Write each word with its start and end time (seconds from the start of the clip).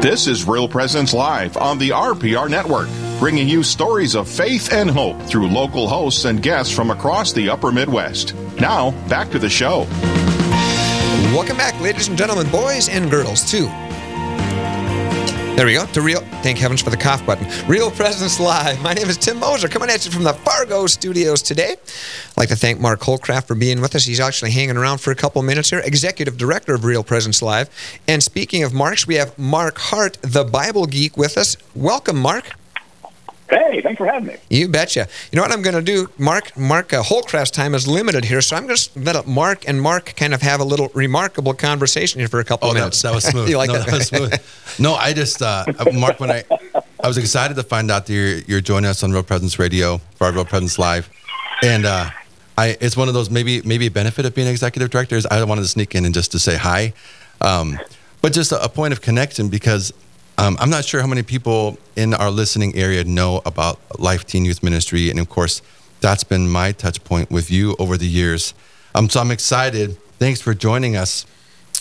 This 0.00 0.28
is 0.28 0.46
Real 0.46 0.68
Presence 0.68 1.12
Live 1.12 1.56
on 1.56 1.76
the 1.76 1.88
RPR 1.88 2.48
Network, 2.48 2.88
bringing 3.18 3.48
you 3.48 3.64
stories 3.64 4.14
of 4.14 4.28
faith 4.28 4.72
and 4.72 4.88
hope 4.88 5.20
through 5.22 5.48
local 5.48 5.88
hosts 5.88 6.24
and 6.24 6.40
guests 6.40 6.72
from 6.72 6.92
across 6.92 7.32
the 7.32 7.50
upper 7.50 7.72
Midwest. 7.72 8.32
Now, 8.60 8.92
back 9.08 9.28
to 9.32 9.40
the 9.40 9.50
show. 9.50 9.88
Welcome 11.34 11.56
back, 11.56 11.78
ladies 11.80 12.06
and 12.06 12.16
gentlemen, 12.16 12.48
boys 12.48 12.88
and 12.88 13.10
girls, 13.10 13.50
too. 13.50 13.66
There 15.58 15.66
we 15.66 15.72
go. 15.72 15.86
To 15.86 16.02
real. 16.02 16.20
Thank 16.40 16.58
heavens 16.58 16.82
for 16.82 16.90
the 16.90 16.96
cough 16.96 17.26
button. 17.26 17.44
Real 17.68 17.90
Presence 17.90 18.38
Live. 18.38 18.80
My 18.80 18.92
name 18.92 19.08
is 19.08 19.16
Tim 19.16 19.40
Moser, 19.40 19.66
coming 19.66 19.90
at 19.90 20.06
you 20.06 20.12
from 20.12 20.22
the 20.22 20.32
Fargo 20.32 20.86
studios 20.86 21.42
today. 21.42 21.72
I'd 21.72 22.36
like 22.36 22.48
to 22.50 22.54
thank 22.54 22.78
Mark 22.78 23.00
Holcraft 23.00 23.48
for 23.48 23.56
being 23.56 23.80
with 23.80 23.96
us. 23.96 24.04
He's 24.04 24.20
actually 24.20 24.52
hanging 24.52 24.76
around 24.76 24.98
for 24.98 25.10
a 25.10 25.16
couple 25.16 25.42
minutes 25.42 25.70
here. 25.70 25.80
Executive 25.80 26.38
Director 26.38 26.74
of 26.74 26.84
Real 26.84 27.02
Presence 27.02 27.42
Live. 27.42 27.70
And 28.06 28.22
speaking 28.22 28.62
of 28.62 28.72
Marks, 28.72 29.08
we 29.08 29.16
have 29.16 29.36
Mark 29.36 29.78
Hart, 29.78 30.16
the 30.22 30.44
Bible 30.44 30.86
geek, 30.86 31.16
with 31.16 31.36
us. 31.36 31.56
Welcome, 31.74 32.18
Mark. 32.18 32.57
Hey, 33.50 33.80
thanks 33.80 33.96
for 33.96 34.06
having 34.06 34.28
me. 34.28 34.36
You 34.50 34.68
betcha. 34.68 35.08
You 35.32 35.36
know 35.36 35.42
what 35.42 35.52
I'm 35.52 35.62
going 35.62 35.74
to 35.74 35.82
do? 35.82 36.08
Mark 36.18 36.56
Mark 36.56 36.92
uh, 36.92 37.02
Holcraft's 37.02 37.50
time 37.50 37.74
is 37.74 37.88
limited 37.88 38.24
here, 38.26 38.42
so 38.42 38.56
I'm 38.56 38.66
going 38.66 38.76
to 38.76 39.00
let 39.00 39.26
Mark 39.26 39.66
and 39.66 39.80
Mark 39.80 40.14
kind 40.16 40.34
of 40.34 40.42
have 40.42 40.60
a 40.60 40.64
little 40.64 40.90
remarkable 40.94 41.54
conversation 41.54 42.20
here 42.20 42.28
for 42.28 42.40
a 42.40 42.44
couple 42.44 42.68
oh, 42.68 42.72
of 42.72 42.76
minutes. 42.76 43.00
That, 43.00 43.08
that 43.10 43.14
was 43.14 43.24
smooth. 43.30 43.48
you 43.48 43.56
like 43.56 43.68
no, 43.68 43.78
that? 43.78 43.86
that 43.86 43.94
was 43.94 44.08
smooth. 44.08 44.34
No, 44.80 44.94
I 44.94 45.12
just 45.12 45.42
uh, 45.42 45.64
Mark 45.92 46.20
when 46.20 46.30
I 46.30 46.44
I 47.02 47.08
was 47.08 47.18
excited 47.18 47.56
to 47.56 47.62
find 47.64 47.90
out 47.90 48.06
that 48.06 48.12
you're, 48.12 48.38
you're 48.46 48.60
joining 48.60 48.88
us 48.88 49.02
on 49.02 49.10
Real 49.10 49.24
Presence 49.24 49.58
Radio 49.58 49.98
for 50.14 50.26
our 50.26 50.32
Real 50.32 50.44
Presence 50.44 50.78
Live, 50.78 51.10
and 51.64 51.84
uh, 51.84 52.10
I 52.56 52.76
it's 52.80 52.96
one 52.96 53.08
of 53.08 53.14
those 53.14 53.30
maybe 53.30 53.62
maybe 53.62 53.86
a 53.86 53.90
benefit 53.90 54.24
of 54.26 54.34
being 54.34 54.46
executive 54.46 54.90
director 54.90 55.16
is 55.16 55.26
I 55.26 55.42
wanted 55.44 55.62
to 55.62 55.68
sneak 55.68 55.94
in 55.94 56.04
and 56.04 56.14
just 56.14 56.30
to 56.32 56.38
say 56.38 56.56
hi, 56.56 56.92
um, 57.40 57.78
but 58.20 58.32
just 58.32 58.52
a, 58.52 58.62
a 58.62 58.68
point 58.68 58.92
of 58.92 59.00
connection 59.00 59.48
because 59.48 59.92
um, 60.38 60.56
I'm 60.60 60.70
not 60.70 60.84
sure 60.84 61.00
how 61.00 61.08
many 61.08 61.24
people 61.24 61.78
in 61.96 62.14
our 62.14 62.30
listening 62.30 62.76
area 62.76 63.02
know 63.02 63.42
about 63.44 63.78
Life 63.98 64.24
Teen 64.24 64.44
Youth 64.44 64.62
Ministry, 64.62 65.10
and 65.10 65.18
of 65.18 65.28
course, 65.28 65.62
that's 66.00 66.22
been 66.22 66.48
my 66.48 66.70
touch 66.70 67.02
point 67.02 67.28
with 67.28 67.50
you 67.50 67.74
over 67.80 67.96
the 67.96 68.06
years. 68.06 68.54
Um, 68.94 69.10
so 69.10 69.20
I'm 69.20 69.32
excited. 69.32 69.98
Thanks 70.20 70.40
for 70.40 70.54
joining 70.54 70.96
us. 70.96 71.26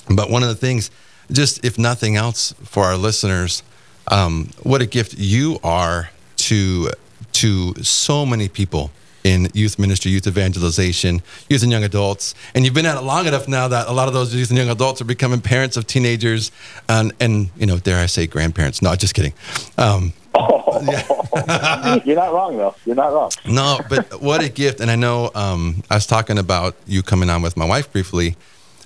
But 0.09 0.31
one 0.31 0.41
of 0.41 0.49
the 0.49 0.55
things, 0.55 0.89
just 1.31 1.63
if 1.63 1.77
nothing 1.77 2.15
else, 2.15 2.53
for 2.63 2.85
our 2.85 2.97
listeners, 2.97 3.61
um, 4.07 4.49
what 4.63 4.81
a 4.81 4.87
gift 4.87 5.15
you 5.17 5.59
are 5.63 6.09
to 6.37 6.89
to 7.33 7.75
so 7.83 8.25
many 8.25 8.49
people 8.49 8.89
in 9.27 9.49
youth 9.53 9.77
ministry, 9.77 10.09
youth 10.11 10.25
evangelization, 10.25 11.21
youth 11.49 11.61
and 11.61 11.71
young 11.71 11.83
adults. 11.83 12.33
And 12.55 12.63
you've 12.63 12.73
been 12.73 12.85
at 12.85 12.97
it 12.97 13.01
long 13.01 13.25
enough 13.25 13.47
now 13.47 13.67
that 13.67 13.87
a 13.87 13.91
lot 13.91 14.07
of 14.07 14.13
those 14.13 14.33
youth 14.33 14.49
and 14.49 14.57
young 14.57 14.69
adults 14.69 15.01
are 15.01 15.05
becoming 15.05 15.41
parents 15.41 15.75
of 15.75 15.85
teenagers 15.85 16.51
and, 16.87 17.13
and 17.19 17.49
you 17.57 17.65
know, 17.65 17.77
dare 17.77 17.99
I 17.99 18.05
say 18.05 18.25
grandparents. 18.25 18.81
No, 18.81 18.95
just 18.95 19.13
kidding. 19.13 19.33
Um, 19.77 20.13
yeah. 20.83 21.99
You're 22.05 22.15
not 22.15 22.33
wrong, 22.33 22.55
though. 22.55 22.75
You're 22.85 22.95
not 22.95 23.11
wrong. 23.11 23.31
No, 23.45 23.79
but 23.89 24.21
what 24.21 24.41
a 24.41 24.49
gift. 24.49 24.79
And 24.79 24.89
I 24.89 24.95
know 24.95 25.29
um, 25.35 25.83
I 25.89 25.95
was 25.95 26.05
talking 26.05 26.37
about 26.37 26.75
you 26.85 27.03
coming 27.03 27.29
on 27.29 27.41
with 27.41 27.57
my 27.57 27.65
wife 27.65 27.91
briefly. 27.91 28.37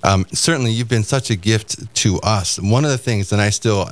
Um, 0.04 0.26
certainly, 0.32 0.72
you've 0.72 0.90
been 0.90 1.04
such 1.04 1.30
a 1.30 1.36
gift 1.36 1.94
to 1.96 2.20
us. 2.22 2.60
One 2.60 2.84
of 2.84 2.90
the 2.90 2.98
things, 2.98 3.32
and 3.32 3.40
I 3.40 3.52
still, 3.52 3.92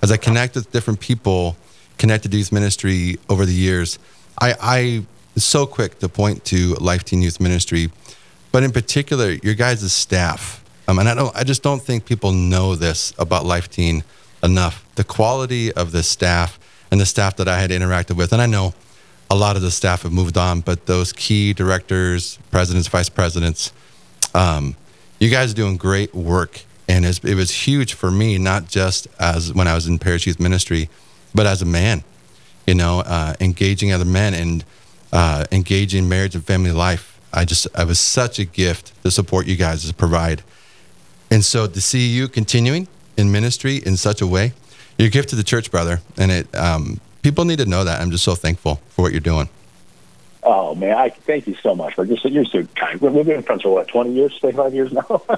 as 0.00 0.12
I 0.12 0.16
connect 0.16 0.54
with 0.54 0.70
different 0.70 1.00
people 1.00 1.56
connected 1.96 2.30
to 2.30 2.38
youth 2.38 2.52
ministry 2.52 3.18
over 3.28 3.44
the 3.44 3.52
years, 3.52 3.98
I, 4.40 4.54
I 4.60 5.06
so 5.44 5.66
quick 5.66 5.98
to 6.00 6.08
point 6.08 6.44
to 6.46 6.74
Life 6.74 7.04
Teen 7.04 7.22
Youth 7.22 7.40
Ministry, 7.40 7.90
but 8.52 8.62
in 8.62 8.72
particular, 8.72 9.32
your 9.42 9.54
guys' 9.54 9.92
staff. 9.92 10.64
Um, 10.86 10.98
and 10.98 11.08
I 11.08 11.14
don't, 11.14 11.36
I 11.36 11.44
just 11.44 11.62
don't 11.62 11.82
think 11.82 12.06
people 12.06 12.32
know 12.32 12.74
this 12.74 13.12
about 13.18 13.44
Life 13.44 13.68
Teen 13.68 14.04
enough. 14.42 14.84
The 14.94 15.04
quality 15.04 15.72
of 15.72 15.92
the 15.92 16.02
staff 16.02 16.58
and 16.90 17.00
the 17.00 17.06
staff 17.06 17.36
that 17.36 17.48
I 17.48 17.60
had 17.60 17.70
interacted 17.70 18.16
with, 18.16 18.32
and 18.32 18.40
I 18.40 18.46
know 18.46 18.74
a 19.30 19.36
lot 19.36 19.56
of 19.56 19.62
the 19.62 19.70
staff 19.70 20.02
have 20.02 20.12
moved 20.12 20.38
on, 20.38 20.60
but 20.60 20.86
those 20.86 21.12
key 21.12 21.52
directors, 21.52 22.38
presidents, 22.50 22.88
vice 22.88 23.10
presidents, 23.10 23.72
um, 24.34 24.74
you 25.18 25.28
guys 25.28 25.52
are 25.52 25.56
doing 25.56 25.76
great 25.76 26.14
work. 26.14 26.62
And 26.88 27.04
it 27.04 27.34
was 27.34 27.50
huge 27.50 27.92
for 27.92 28.10
me, 28.10 28.38
not 28.38 28.66
just 28.66 29.08
as 29.20 29.52
when 29.52 29.68
I 29.68 29.74
was 29.74 29.86
in 29.86 29.98
Parish 29.98 30.26
Youth 30.26 30.40
Ministry, 30.40 30.88
but 31.34 31.46
as 31.46 31.60
a 31.60 31.66
man, 31.66 32.02
you 32.66 32.74
know, 32.74 33.00
uh, 33.00 33.34
engaging 33.40 33.92
other 33.92 34.06
men 34.06 34.32
and 34.32 34.64
uh, 35.12 35.44
engaging 35.52 36.08
marriage 36.08 36.34
and 36.34 36.44
family 36.44 36.72
life. 36.72 37.20
I 37.32 37.44
just, 37.44 37.66
I 37.74 37.84
was 37.84 37.98
such 37.98 38.38
a 38.38 38.44
gift 38.44 38.92
to 39.02 39.10
support 39.10 39.46
you 39.46 39.56
guys 39.56 39.86
to 39.86 39.94
provide. 39.94 40.42
And 41.30 41.44
so 41.44 41.66
to 41.66 41.80
see 41.80 42.08
you 42.08 42.28
continuing 42.28 42.88
in 43.16 43.30
ministry 43.30 43.76
in 43.76 43.96
such 43.96 44.20
a 44.20 44.26
way, 44.26 44.52
you're 44.96 45.08
a 45.08 45.10
gift 45.10 45.28
to 45.30 45.36
the 45.36 45.42
church, 45.42 45.70
brother. 45.70 46.00
And 46.16 46.30
it, 46.30 46.54
um, 46.54 47.00
people 47.22 47.44
need 47.44 47.58
to 47.58 47.66
know 47.66 47.84
that. 47.84 48.00
I'm 48.00 48.10
just 48.10 48.24
so 48.24 48.34
thankful 48.34 48.76
for 48.90 49.02
what 49.02 49.12
you're 49.12 49.20
doing. 49.20 49.48
Oh 50.42 50.74
man, 50.74 50.96
I 50.96 51.10
thank 51.10 51.46
you 51.46 51.56
so 51.62 51.74
much. 51.74 51.98
You're 51.98 52.16
so, 52.16 52.28
you're 52.28 52.44
so 52.44 52.62
kind. 52.76 53.00
We've 53.00 53.26
been 53.26 53.42
friends 53.42 53.62
for 53.62 53.70
what, 53.74 53.88
20 53.88 54.12
years, 54.12 54.38
25 54.38 54.72
years 54.72 54.92
now. 54.92 55.22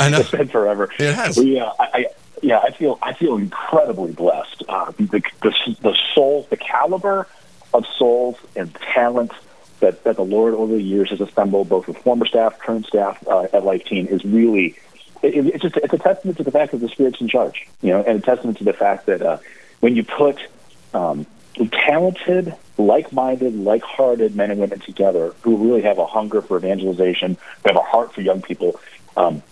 I 0.00 0.08
know. 0.08 0.20
It's 0.20 0.30
been 0.30 0.48
forever. 0.48 0.90
It 0.98 1.14
has. 1.14 1.36
We, 1.36 1.60
uh, 1.60 1.70
I, 1.78 1.84
I, 1.92 2.06
yeah, 2.42 2.58
I 2.58 2.70
feel 2.70 2.98
I 3.02 3.12
feel 3.12 3.36
incredibly 3.36 4.12
blessed. 4.12 4.62
Uh, 4.68 4.92
the, 4.92 5.04
the 5.04 5.76
the 5.82 5.96
souls, 6.14 6.46
the 6.48 6.56
caliber 6.56 7.26
of 7.72 7.86
souls 7.98 8.36
and 8.56 8.74
talents 8.74 9.34
that, 9.80 10.04
that 10.04 10.16
the 10.16 10.24
Lord 10.24 10.54
over 10.54 10.74
the 10.74 10.82
years 10.82 11.10
has 11.10 11.20
assembled, 11.20 11.68
both 11.68 11.86
with 11.86 11.98
former 11.98 12.26
staff, 12.26 12.58
current 12.58 12.86
staff 12.86 13.26
uh, 13.26 13.46
at 13.52 13.64
Life 13.64 13.84
Teen, 13.84 14.06
is 14.06 14.24
really 14.24 14.76
it, 15.22 15.46
it's 15.46 15.62
just 15.62 15.76
it's 15.76 15.92
a 15.92 15.98
testament 15.98 16.38
to 16.38 16.44
the 16.44 16.50
fact 16.50 16.72
that 16.72 16.78
the 16.78 16.88
Spirit's 16.88 17.20
in 17.20 17.28
charge, 17.28 17.66
you 17.82 17.90
know, 17.90 18.02
and 18.02 18.18
a 18.18 18.20
testament 18.22 18.58
to 18.58 18.64
the 18.64 18.72
fact 18.72 19.06
that 19.06 19.22
uh, 19.22 19.38
when 19.80 19.96
you 19.96 20.04
put 20.04 20.38
um, 20.94 21.26
talented, 21.72 22.54
like-minded, 22.78 23.54
like-hearted 23.54 24.34
men 24.34 24.50
and 24.50 24.60
women 24.60 24.80
together 24.80 25.34
who 25.42 25.56
really 25.56 25.82
have 25.82 25.98
a 25.98 26.06
hunger 26.06 26.40
for 26.40 26.56
evangelization, 26.56 27.36
who 27.62 27.68
have 27.68 27.76
a 27.76 27.86
heart 27.86 28.14
for 28.14 28.20
young 28.20 28.42
people. 28.42 28.80
Um, 29.16 29.42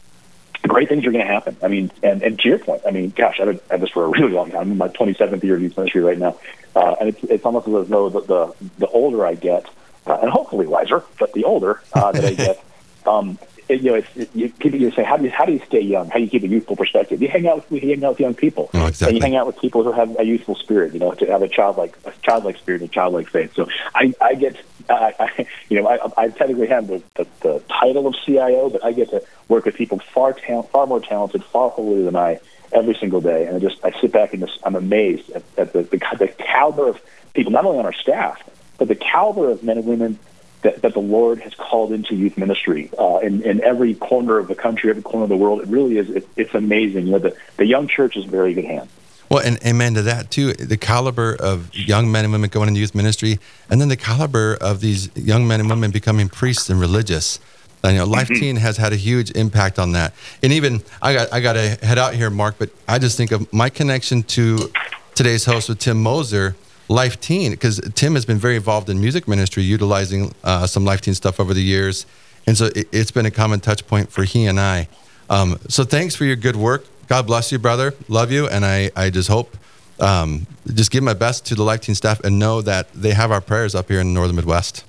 great 0.66 0.88
things 0.88 1.06
are 1.06 1.12
going 1.12 1.24
to 1.24 1.32
happen. 1.32 1.56
I 1.62 1.68
mean, 1.68 1.90
and, 2.02 2.22
and 2.22 2.38
to 2.38 2.48
your 2.48 2.58
point, 2.58 2.82
I 2.86 2.90
mean, 2.90 3.10
gosh, 3.10 3.38
I've 3.40 3.46
been 3.46 3.60
at 3.70 3.80
this 3.80 3.90
for 3.90 4.04
a 4.04 4.08
really 4.08 4.32
long 4.32 4.50
time. 4.50 4.60
I'm 4.60 4.72
in 4.72 4.78
my 4.78 4.88
27th 4.88 5.42
year 5.42 5.56
of 5.56 5.62
youth 5.62 5.76
ministry 5.76 6.02
right 6.02 6.18
now, 6.18 6.38
uh, 6.74 6.96
and 7.00 7.10
it's, 7.10 7.24
it's 7.24 7.44
almost 7.44 7.68
as 7.68 7.88
though 7.88 8.08
the, 8.08 8.20
the, 8.20 8.54
the 8.78 8.86
older 8.88 9.26
I 9.26 9.34
get, 9.34 9.66
uh, 10.06 10.18
and 10.20 10.30
hopefully 10.30 10.66
wiser, 10.66 11.04
but 11.18 11.32
the 11.32 11.44
older 11.44 11.80
uh, 11.92 12.12
that 12.12 12.24
I 12.24 12.34
get, 12.34 12.64
um, 13.06 13.38
you 13.68 13.82
know, 13.90 13.94
it's, 13.94 14.16
it, 14.16 14.30
you, 14.34 14.48
people 14.50 14.80
you 14.80 14.90
say, 14.90 15.02
how 15.04 15.16
do 15.16 15.24
you 15.24 15.30
how 15.30 15.44
do 15.44 15.52
you 15.52 15.60
stay 15.66 15.80
young? 15.80 16.08
How 16.08 16.16
do 16.18 16.24
you 16.24 16.30
keep 16.30 16.42
a 16.42 16.48
youthful 16.48 16.76
perspective? 16.76 17.20
You 17.20 17.28
hang 17.28 17.46
out 17.46 17.70
with 17.70 17.82
you 17.82 17.88
hang 17.90 18.04
out 18.04 18.10
with 18.12 18.20
young 18.20 18.34
people, 18.34 18.70
Oh, 18.74 18.86
exactly. 18.86 19.08
and 19.08 19.16
you 19.18 19.22
hang 19.22 19.36
out 19.36 19.46
with 19.46 19.58
people 19.60 19.82
who 19.84 19.92
have 19.92 20.18
a 20.18 20.24
youthful 20.24 20.54
spirit. 20.54 20.92
You 20.94 21.00
know, 21.00 21.12
to 21.12 21.26
have 21.26 21.42
a 21.42 21.48
childlike 21.48 21.96
a 22.04 22.12
childlike 22.22 22.56
spirit, 22.56 22.82
a 22.82 22.88
childlike 22.88 23.28
faith. 23.28 23.54
So 23.54 23.68
I 23.94 24.14
I 24.20 24.34
get. 24.34 24.56
Uh, 24.88 25.10
I, 25.20 25.46
you 25.68 25.82
know, 25.82 25.86
I, 25.86 25.98
I 26.24 26.28
technically 26.28 26.66
have 26.68 26.86
the, 26.86 27.02
the, 27.16 27.26
the 27.42 27.62
title 27.68 28.06
of 28.06 28.14
CIO, 28.24 28.70
but 28.70 28.82
I 28.82 28.92
get 28.92 29.10
to 29.10 29.22
work 29.48 29.66
with 29.66 29.74
people 29.74 29.98
far 29.98 30.32
ta- 30.32 30.62
far 30.62 30.86
more 30.86 31.00
talented, 31.00 31.44
far 31.44 31.68
holier 31.68 32.04
than 32.04 32.16
I 32.16 32.40
every 32.72 32.94
single 32.94 33.20
day. 33.20 33.46
And 33.46 33.56
I 33.56 33.58
just 33.58 33.84
I 33.84 33.90
sit 34.00 34.12
back 34.12 34.32
and 34.32 34.46
just 34.46 34.58
I'm 34.64 34.76
amazed 34.76 35.28
at, 35.30 35.42
at 35.58 35.72
the, 35.74 35.82
the 35.82 35.98
the 36.18 36.28
caliber 36.28 36.88
of 36.88 37.00
people, 37.34 37.52
not 37.52 37.66
only 37.66 37.78
on 37.78 37.84
our 37.84 37.92
staff, 37.92 38.42
but 38.78 38.88
the 38.88 38.94
caliber 38.94 39.50
of 39.50 39.62
men 39.62 39.76
and 39.76 39.86
women 39.86 40.18
that, 40.62 40.82
that 40.82 40.92
the 40.92 41.00
Lord 41.00 41.40
has 41.40 41.54
called 41.54 41.92
into 41.92 42.14
youth 42.14 42.36
ministry 42.36 42.90
uh, 42.98 43.18
in, 43.18 43.42
in 43.42 43.62
every 43.62 43.94
corner 43.94 44.38
of 44.38 44.48
the 44.48 44.54
country, 44.54 44.90
every 44.90 45.02
corner 45.02 45.24
of 45.24 45.28
the 45.28 45.36
world. 45.36 45.60
It 45.60 45.68
really 45.68 45.98
is. 45.98 46.10
It, 46.10 46.28
it's 46.36 46.54
amazing. 46.54 47.06
You 47.06 47.12
know, 47.12 47.18
the, 47.18 47.36
the 47.56 47.66
young 47.66 47.86
church 47.86 48.16
is 48.16 48.24
very 48.24 48.54
good 48.54 48.64
hands. 48.64 48.90
Well, 49.30 49.44
and 49.44 49.58
amen 49.64 49.94
to 49.94 50.02
that 50.02 50.30
too. 50.30 50.54
The 50.54 50.78
caliber 50.78 51.36
of 51.38 51.74
young 51.74 52.10
men 52.10 52.24
and 52.24 52.32
women 52.32 52.48
going 52.48 52.68
into 52.68 52.80
youth 52.80 52.94
ministry, 52.94 53.38
and 53.68 53.80
then 53.80 53.88
the 53.88 53.96
caliber 53.96 54.56
of 54.60 54.80
these 54.80 55.14
young 55.14 55.46
men 55.46 55.60
and 55.60 55.68
women 55.68 55.90
becoming 55.90 56.28
priests 56.28 56.70
and 56.70 56.80
religious. 56.80 57.38
You 57.84 57.92
know, 57.92 58.06
Life 58.06 58.28
Teen 58.28 58.56
has 58.56 58.76
had 58.76 58.92
a 58.92 58.96
huge 58.96 59.30
impact 59.32 59.78
on 59.78 59.92
that. 59.92 60.12
And 60.42 60.52
even 60.52 60.82
I 61.00 61.14
got 61.14 61.32
I 61.32 61.40
got 61.40 61.52
to 61.52 61.78
head 61.82 61.98
out 61.98 62.14
here, 62.14 62.28
Mark. 62.28 62.56
But 62.58 62.70
I 62.88 62.98
just 62.98 63.16
think 63.16 63.30
of 63.30 63.52
my 63.52 63.68
connection 63.68 64.22
to 64.24 64.72
today's 65.14 65.44
host 65.44 65.68
with 65.68 65.78
Tim 65.78 66.02
Moser, 66.02 66.56
Life 66.88 67.20
Teen, 67.20 67.50
because 67.50 67.80
Tim 67.94 68.14
has 68.14 68.24
been 68.24 68.38
very 68.38 68.56
involved 68.56 68.88
in 68.88 69.00
music 69.00 69.28
ministry, 69.28 69.62
utilizing 69.62 70.34
uh, 70.42 70.66
some 70.66 70.84
Life 70.84 71.02
Teen 71.02 71.14
stuff 71.14 71.38
over 71.38 71.52
the 71.52 71.62
years, 71.62 72.06
and 72.46 72.56
so 72.56 72.70
it, 72.74 72.92
has 72.92 73.10
been 73.10 73.26
a 73.26 73.30
common 73.30 73.60
touch 73.60 73.86
point 73.86 74.10
for 74.10 74.24
he 74.24 74.46
and 74.46 74.58
I. 74.58 74.88
Um, 75.28 75.58
so 75.68 75.84
thanks 75.84 76.14
for 76.14 76.24
your 76.24 76.36
good 76.36 76.56
work. 76.56 76.86
God 77.06 77.26
bless 77.26 77.52
you, 77.52 77.58
brother. 77.58 77.94
Love 78.08 78.32
you, 78.32 78.48
and 78.48 78.64
I 78.64 78.90
I 78.96 79.10
just 79.10 79.28
hope. 79.28 79.56
Um, 80.00 80.46
just 80.72 80.90
give 80.90 81.02
my 81.02 81.14
best 81.14 81.44
to 81.46 81.54
the 81.54 81.62
Life 81.62 81.82
Teen 81.82 81.94
staff 81.94 82.20
and 82.20 82.38
know 82.38 82.62
that 82.62 82.92
they 82.92 83.12
have 83.12 83.30
our 83.30 83.40
prayers 83.40 83.74
up 83.74 83.88
here 83.88 84.00
in 84.00 84.08
the 84.08 84.14
northern 84.14 84.36
Midwest. 84.36 84.84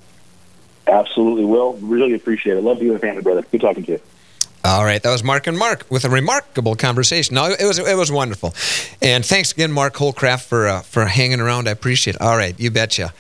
Absolutely 0.88 1.46
will. 1.46 1.74
Really 1.74 2.14
appreciate 2.14 2.58
it. 2.58 2.62
Love 2.62 2.82
you 2.82 2.92
and 2.92 3.02
family, 3.02 3.22
brother. 3.22 3.44
Good 3.52 3.62
talking 3.62 3.84
to 3.86 3.92
you. 3.94 4.02
All 4.66 4.84
right, 4.84 5.02
that 5.02 5.10
was 5.10 5.24
Mark 5.24 5.48
and 5.48 5.58
Mark 5.58 5.86
with 5.90 6.04
a 6.04 6.10
remarkable 6.10 6.76
conversation. 6.76 7.36
No, 7.36 7.46
it 7.46 7.66
was 7.66 7.80
it 7.80 7.96
was 7.96 8.12
wonderful, 8.12 8.54
and 9.02 9.26
thanks 9.26 9.54
again, 9.54 9.72
Mark 9.72 9.94
Holcraft, 9.96 10.44
for 10.44 10.68
uh, 10.68 10.82
for 10.82 11.06
hanging 11.06 11.40
around. 11.40 11.68
I 11.70 11.72
appreciate. 11.72 12.16
it. 12.18 12.22
All 12.22 12.36
right, 12.36 12.60
you 12.60 12.70
betcha. 12.70 13.14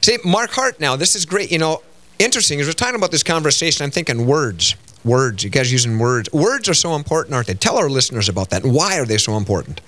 See, 0.00 0.16
Mark 0.24 0.50
Hart. 0.50 0.80
Now 0.80 0.96
this 0.96 1.14
is 1.14 1.26
great. 1.26 1.52
You 1.52 1.58
know, 1.58 1.82
interesting 2.18 2.58
as 2.60 2.66
we're 2.66 2.72
talking 2.72 2.94
about 2.96 3.10
this 3.10 3.22
conversation. 3.22 3.84
I'm 3.84 3.90
thinking 3.90 4.26
words, 4.26 4.76
words. 5.04 5.44
You 5.44 5.50
guys 5.50 5.70
using 5.70 5.98
words. 5.98 6.32
Words 6.32 6.70
are 6.70 6.74
so 6.74 6.94
important, 6.94 7.34
aren't 7.34 7.48
they? 7.48 7.54
Tell 7.54 7.76
our 7.76 7.90
listeners 7.90 8.30
about 8.30 8.48
that. 8.50 8.64
Why 8.64 8.98
are 8.98 9.04
they 9.04 9.18
so 9.18 9.36
important? 9.36 9.82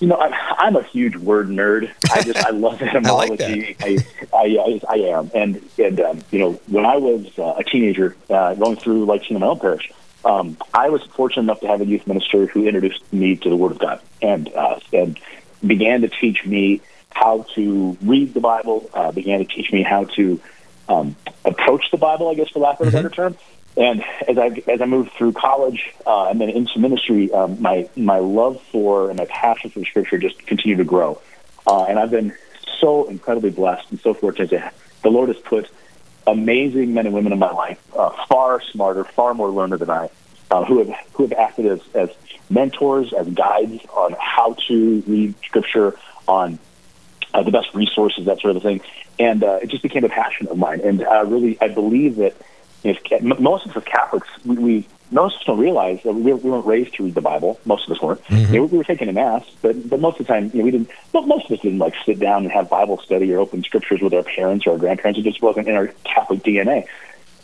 You 0.00 0.06
know, 0.06 0.16
I'm, 0.16 0.32
I'm 0.32 0.76
a 0.76 0.82
huge 0.82 1.16
word 1.16 1.48
nerd. 1.48 1.90
I 2.12 2.22
just 2.22 2.38
I 2.38 2.50
love 2.50 2.80
etymology. 2.80 3.76
I, 3.80 3.88
like 3.88 4.06
I, 4.32 4.36
I, 4.36 4.80
I, 4.88 4.94
I 4.94 4.96
am, 5.18 5.30
and 5.34 5.68
and 5.78 6.00
um, 6.00 6.20
you 6.30 6.38
know, 6.38 6.52
when 6.68 6.86
I 6.86 6.96
was 6.96 7.36
uh, 7.38 7.54
a 7.58 7.64
teenager 7.64 8.16
uh, 8.30 8.54
going 8.54 8.76
through 8.76 9.06
like 9.06 9.28
my 9.30 9.44
own 9.44 9.58
parish, 9.58 9.90
um, 10.24 10.56
I 10.72 10.90
was 10.90 11.02
fortunate 11.02 11.42
enough 11.42 11.60
to 11.60 11.66
have 11.66 11.80
a 11.80 11.86
youth 11.86 12.06
minister 12.06 12.46
who 12.46 12.66
introduced 12.66 13.12
me 13.12 13.36
to 13.36 13.48
the 13.48 13.56
Word 13.56 13.72
of 13.72 13.78
God 13.78 14.00
and 14.22 14.52
uh, 14.54 14.78
and 14.92 15.18
began 15.66 16.02
to 16.02 16.08
teach 16.08 16.44
me 16.44 16.80
how 17.10 17.44
to 17.54 17.96
read 18.02 18.34
the 18.34 18.40
Bible. 18.40 18.88
Uh, 18.94 19.10
began 19.10 19.40
to 19.40 19.44
teach 19.44 19.72
me 19.72 19.82
how 19.82 20.04
to 20.04 20.40
um, 20.88 21.16
approach 21.44 21.90
the 21.90 21.96
Bible, 21.96 22.28
I 22.28 22.34
guess, 22.34 22.48
for 22.50 22.60
lack 22.60 22.80
of 22.80 22.88
a 22.88 22.90
better 22.90 23.10
term. 23.10 23.36
And 23.78 24.04
as 24.26 24.36
I 24.36 24.46
as 24.66 24.82
I 24.82 24.86
moved 24.86 25.12
through 25.12 25.34
college 25.34 25.94
uh, 26.04 26.26
and 26.30 26.40
then 26.40 26.50
into 26.50 26.80
ministry, 26.80 27.32
um, 27.32 27.62
my 27.62 27.88
my 27.96 28.18
love 28.18 28.60
for 28.72 29.08
and 29.08 29.18
my 29.18 29.26
passion 29.26 29.70
for 29.70 29.84
Scripture 29.84 30.18
just 30.18 30.44
continued 30.46 30.78
to 30.78 30.84
grow. 30.84 31.20
Uh, 31.64 31.84
and 31.84 31.96
I've 31.96 32.10
been 32.10 32.34
so 32.80 33.08
incredibly 33.08 33.50
blessed 33.50 33.88
and 33.90 34.00
so 34.00 34.14
fortunate 34.14 34.50
that 34.50 34.74
the 35.02 35.10
Lord 35.10 35.28
has 35.28 35.38
put 35.38 35.70
amazing 36.26 36.92
men 36.92 37.06
and 37.06 37.14
women 37.14 37.32
in 37.32 37.38
my 37.38 37.52
life, 37.52 37.80
uh, 37.96 38.10
far 38.26 38.60
smarter, 38.60 39.04
far 39.04 39.32
more 39.32 39.48
learned 39.48 39.74
than 39.74 39.90
I, 39.90 40.10
uh, 40.50 40.64
who 40.64 40.78
have 40.78 40.96
who 41.12 41.22
have 41.22 41.32
acted 41.32 41.66
as, 41.66 41.80
as 41.94 42.10
mentors, 42.50 43.12
as 43.12 43.28
guides 43.28 43.84
on 43.94 44.16
how 44.18 44.56
to 44.66 45.04
read 45.06 45.34
Scripture, 45.44 45.96
on 46.26 46.58
uh, 47.32 47.44
the 47.44 47.52
best 47.52 47.74
resources, 47.74 48.26
that 48.26 48.40
sort 48.40 48.56
of 48.56 48.62
thing. 48.62 48.80
And 49.20 49.44
uh, 49.44 49.60
it 49.62 49.68
just 49.68 49.84
became 49.84 50.04
a 50.04 50.08
passion 50.08 50.48
of 50.48 50.58
mine. 50.58 50.80
And 50.80 51.02
uh, 51.02 51.24
really, 51.26 51.58
I 51.60 51.68
believe 51.68 52.16
that 52.16 52.34
if 52.84 53.22
most 53.22 53.66
of 53.66 53.72
us 53.72 53.76
as 53.78 53.84
Catholics, 53.84 54.28
we, 54.44 54.56
we 54.56 54.88
most 55.10 55.36
of 55.36 55.40
us 55.40 55.46
don't 55.46 55.58
realize 55.58 56.02
that 56.02 56.12
we, 56.12 56.32
we 56.32 56.50
weren't 56.50 56.66
raised 56.66 56.94
to 56.94 57.04
read 57.04 57.14
the 57.14 57.20
Bible. 57.20 57.58
Most 57.64 57.88
of 57.88 57.96
us 57.96 58.02
weren't. 58.02 58.22
Mm-hmm. 58.24 58.54
You 58.54 58.60
know, 58.60 58.66
we 58.66 58.78
were 58.78 58.84
taking 58.84 59.08
a 59.08 59.12
mass, 59.12 59.44
but 59.62 59.88
but 59.88 60.00
most 60.00 60.20
of 60.20 60.26
the 60.26 60.32
time, 60.32 60.50
you 60.52 60.58
know, 60.58 60.64
we 60.64 60.70
didn't. 60.70 60.90
Most 61.12 61.46
of 61.46 61.52
us 61.52 61.60
didn't 61.60 61.78
like 61.78 61.94
sit 62.04 62.18
down 62.18 62.44
and 62.44 62.52
have 62.52 62.68
Bible 62.68 62.98
study 62.98 63.32
or 63.32 63.38
open 63.38 63.62
scriptures 63.64 64.00
with 64.00 64.14
our 64.14 64.22
parents 64.22 64.66
or 64.66 64.72
our 64.72 64.78
grandparents. 64.78 65.18
It 65.18 65.22
just 65.22 65.42
wasn't 65.42 65.68
in 65.68 65.74
our 65.74 65.88
Catholic 66.04 66.40
DNA. 66.40 66.86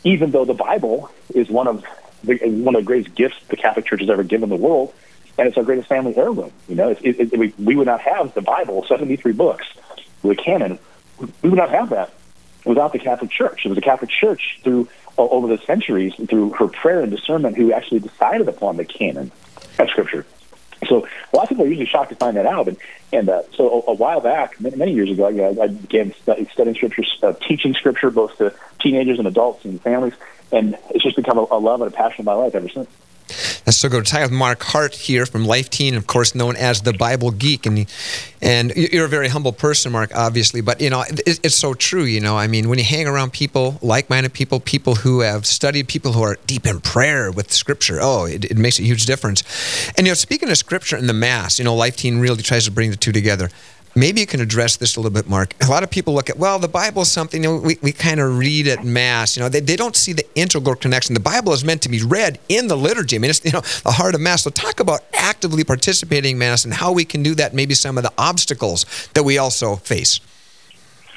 Even 0.03 0.31
though 0.31 0.45
the 0.45 0.53
Bible 0.53 1.09
is 1.33 1.49
one 1.49 1.67
of 1.67 1.83
the, 2.23 2.37
one 2.37 2.75
of 2.75 2.81
the 2.81 2.85
greatest 2.85 3.15
gifts 3.15 3.37
the 3.49 3.57
Catholic 3.57 3.85
Church 3.85 4.01
has 4.01 4.09
ever 4.09 4.23
given 4.23 4.49
the 4.49 4.55
world, 4.55 4.93
and 5.37 5.47
it's 5.47 5.57
our 5.57 5.63
greatest 5.63 5.89
family 5.89 6.15
heirloom. 6.15 6.51
You 6.67 6.75
know, 6.75 6.89
it, 6.89 6.99
it, 7.01 7.33
it, 7.33 7.37
we, 7.39 7.53
we 7.57 7.75
would 7.75 7.87
not 7.87 8.01
have 8.01 8.33
the 8.33 8.41
Bible, 8.41 8.85
seventy 8.87 9.15
three 9.15 9.33
books, 9.33 9.65
the 10.21 10.35
canon. 10.35 10.79
We 11.41 11.49
would 11.49 11.57
not 11.57 11.71
have 11.71 11.89
that 11.89 12.13
without 12.65 12.93
the 12.93 12.99
Catholic 12.99 13.31
Church. 13.31 13.65
It 13.65 13.69
was 13.69 13.75
the 13.75 13.81
Catholic 13.81 14.09
Church 14.09 14.59
through 14.63 14.87
over 15.17 15.47
the 15.47 15.61
centuries 15.63 16.13
through 16.29 16.51
her 16.51 16.67
prayer 16.67 17.01
and 17.01 17.11
discernment 17.11 17.57
who 17.57 17.71
actually 17.71 17.99
decided 17.99 18.47
upon 18.47 18.77
the 18.77 18.85
canon 18.85 19.31
of 19.79 19.89
Scripture. 19.89 20.25
So 20.87 21.07
a 21.33 21.35
lot 21.35 21.43
of 21.43 21.49
people 21.49 21.65
are 21.65 21.67
usually 21.67 21.85
shocked 21.85 22.09
to 22.09 22.15
find 22.15 22.37
that 22.37 22.45
out. 22.45 22.67
And, 22.67 22.77
and 23.11 23.29
uh, 23.29 23.43
so 23.55 23.83
a, 23.87 23.91
a, 23.91 23.93
while 23.93 24.21
back, 24.21 24.59
many, 24.59 24.75
many 24.75 24.93
years 24.93 25.09
ago, 25.09 25.29
know, 25.29 25.61
I 25.61 25.67
began 25.67 26.13
studying 26.51 26.75
Scripture, 26.75 27.03
uh, 27.23 27.33
teaching 27.33 27.73
Scripture 27.73 28.11
both 28.11 28.37
to 28.37 28.53
teenagers 28.79 29.17
and 29.17 29.27
adults 29.27 29.65
and 29.65 29.81
families. 29.81 30.13
And 30.51 30.77
it's 30.91 31.03
just 31.03 31.15
become 31.15 31.37
a, 31.37 31.47
a 31.51 31.59
love 31.59 31.81
and 31.81 31.91
a 31.91 31.95
passion 31.95 32.21
of 32.21 32.25
my 32.25 32.33
life 32.33 32.55
ever 32.55 32.69
since. 32.69 32.89
That's 33.27 33.77
so 33.77 33.89
good. 33.89 34.05
Talking 34.05 34.23
with 34.23 34.31
Mark 34.31 34.61
Hart 34.63 34.93
here 34.93 35.25
from 35.25 35.45
Life 35.45 35.69
Teen, 35.69 35.95
of 35.95 36.05
course, 36.05 36.35
known 36.35 36.55
as 36.55 36.81
the 36.81 36.93
Bible 36.93 37.31
Geek, 37.31 37.65
and 37.65 37.87
and 38.41 38.71
you're 38.75 39.05
a 39.05 39.09
very 39.09 39.29
humble 39.29 39.51
person, 39.51 39.91
Mark, 39.91 40.11
obviously. 40.15 40.61
But 40.61 40.79
you 40.79 40.89
know, 40.89 41.01
it, 41.01 41.39
it's 41.43 41.55
so 41.55 41.73
true. 41.73 42.03
You 42.03 42.21
know, 42.21 42.37
I 42.37 42.47
mean, 42.47 42.69
when 42.69 42.77
you 42.77 42.85
hang 42.85 43.07
around 43.07 43.33
people, 43.33 43.79
like-minded 43.81 44.33
people, 44.33 44.59
people 44.59 44.95
who 44.95 45.21
have 45.21 45.45
studied, 45.45 45.87
people 45.87 46.13
who 46.13 46.21
are 46.21 46.37
deep 46.45 46.67
in 46.67 46.79
prayer 46.81 47.31
with 47.31 47.51
Scripture, 47.51 47.99
oh, 48.01 48.25
it, 48.25 48.45
it 48.45 48.57
makes 48.57 48.79
a 48.79 48.83
huge 48.83 49.05
difference. 49.05 49.43
And 49.97 50.05
you 50.05 50.11
know, 50.11 50.15
speaking 50.15 50.49
of 50.49 50.57
Scripture 50.57 50.95
and 50.95 51.09
the 51.09 51.13
Mass, 51.13 51.57
you 51.57 51.65
know, 51.65 51.75
Life 51.75 51.97
Teen 51.97 52.19
really 52.19 52.43
tries 52.43 52.65
to 52.65 52.71
bring 52.71 52.91
the 52.91 52.97
two 52.97 53.11
together. 53.11 53.49
Maybe 53.97 54.19
you 54.19 54.27
can 54.27 54.41
address 54.41 54.75
this 54.75 54.97
a 54.97 54.99
little 54.99 55.13
bit, 55.13 55.29
Mark. 55.29 55.53
A 55.65 55.69
lot 55.69 55.81
of 55.81 55.89
people 55.89 56.13
look 56.13 56.29
at, 56.29 56.37
well, 56.37 56.59
the 56.59 56.67
Bible 56.67 57.03
is 57.03 57.11
something 57.11 57.43
you 57.43 57.49
know, 57.49 57.61
we, 57.61 57.77
we 57.81 57.93
kind 57.93 58.19
of 58.19 58.37
read 58.37 58.67
at 58.67 58.83
Mass. 58.83 59.37
You 59.37 59.43
know, 59.43 59.47
they, 59.47 59.61
they 59.61 59.77
don't 59.77 59.95
see 59.95 60.11
the 60.11 60.25
integral 60.35 60.75
connection. 60.75 61.13
The 61.13 61.21
Bible 61.21 61.53
is 61.53 61.63
meant 61.63 61.81
to 61.83 61.89
be 61.89 62.03
read 62.03 62.37
in 62.49 62.67
the 62.67 62.75
liturgy. 62.75 63.15
I 63.15 63.19
mean, 63.19 63.29
it's 63.29 63.43
you 63.45 63.51
know 63.51 63.61
the 63.83 63.91
heart 63.91 64.13
of 64.13 64.19
Mass. 64.19 64.43
So 64.43 64.49
talk 64.49 64.81
about 64.81 65.01
actively 65.13 65.63
participating 65.63 66.33
in 66.33 66.37
Mass 66.39 66.65
and 66.65 66.73
how 66.73 66.91
we 66.91 67.05
can 67.05 67.23
do 67.23 67.35
that. 67.35 67.53
Maybe 67.53 67.73
some 67.73 67.97
of 67.97 68.03
the 68.03 68.11
obstacles 68.17 68.85
that 69.13 69.23
we 69.23 69.37
also 69.37 69.77
face. 69.77 70.19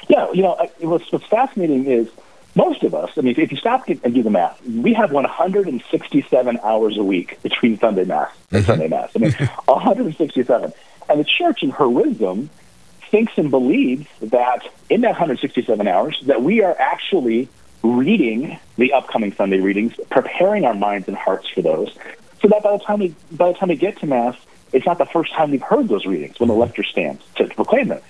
Yeah, 0.07 0.31
you 0.31 0.41
know, 0.41 0.55
what's, 0.79 1.11
what's 1.11 1.25
fascinating 1.25 1.85
is 1.85 2.09
most 2.55 2.83
of 2.83 2.95
us. 2.95 3.11
I 3.17 3.21
mean, 3.21 3.35
if 3.37 3.51
you 3.51 3.57
stop 3.57 3.89
and 3.89 4.13
do 4.13 4.23
the 4.23 4.29
math, 4.29 4.59
we 4.65 4.93
have 4.93 5.11
167 5.11 6.59
hours 6.63 6.97
a 6.97 7.03
week 7.03 7.41
between 7.43 7.77
Sunday 7.77 8.05
Mass 8.05 8.31
and 8.51 8.63
mm-hmm. 8.63 8.71
Sunday 8.71 8.87
Mass. 8.87 9.11
I 9.15 9.19
mean, 9.19 9.31
167. 9.65 10.73
And 11.09 11.19
the 11.19 11.23
church, 11.25 11.61
in 11.63 11.71
her 11.71 11.89
wisdom, 11.89 12.49
thinks 13.09 13.37
and 13.37 13.51
believes 13.51 14.07
that 14.21 14.67
in 14.89 15.01
that 15.01 15.11
167 15.11 15.87
hours 15.87 16.21
that 16.25 16.41
we 16.41 16.61
are 16.63 16.75
actually 16.79 17.47
reading 17.83 18.59
the 18.77 18.93
upcoming 18.93 19.33
Sunday 19.33 19.59
readings, 19.59 19.93
preparing 20.09 20.65
our 20.65 20.73
minds 20.73 21.07
and 21.07 21.15
hearts 21.15 21.47
for 21.49 21.61
those, 21.61 21.93
so 22.41 22.47
that 22.47 22.63
by 22.63 22.77
the 22.77 22.83
time 22.83 22.99
we 22.99 23.15
by 23.31 23.51
the 23.51 23.57
time 23.57 23.69
we 23.69 23.75
get 23.75 23.99
to 23.99 24.07
Mass, 24.07 24.35
it's 24.73 24.85
not 24.85 24.97
the 24.97 25.05
first 25.05 25.33
time 25.33 25.51
we've 25.51 25.61
heard 25.61 25.87
those 25.87 26.05
readings 26.05 26.39
when 26.39 26.49
the 26.49 26.55
lector 26.55 26.83
stands 26.83 27.23
to, 27.35 27.47
to 27.47 27.55
proclaim 27.55 27.87
them. 27.87 28.01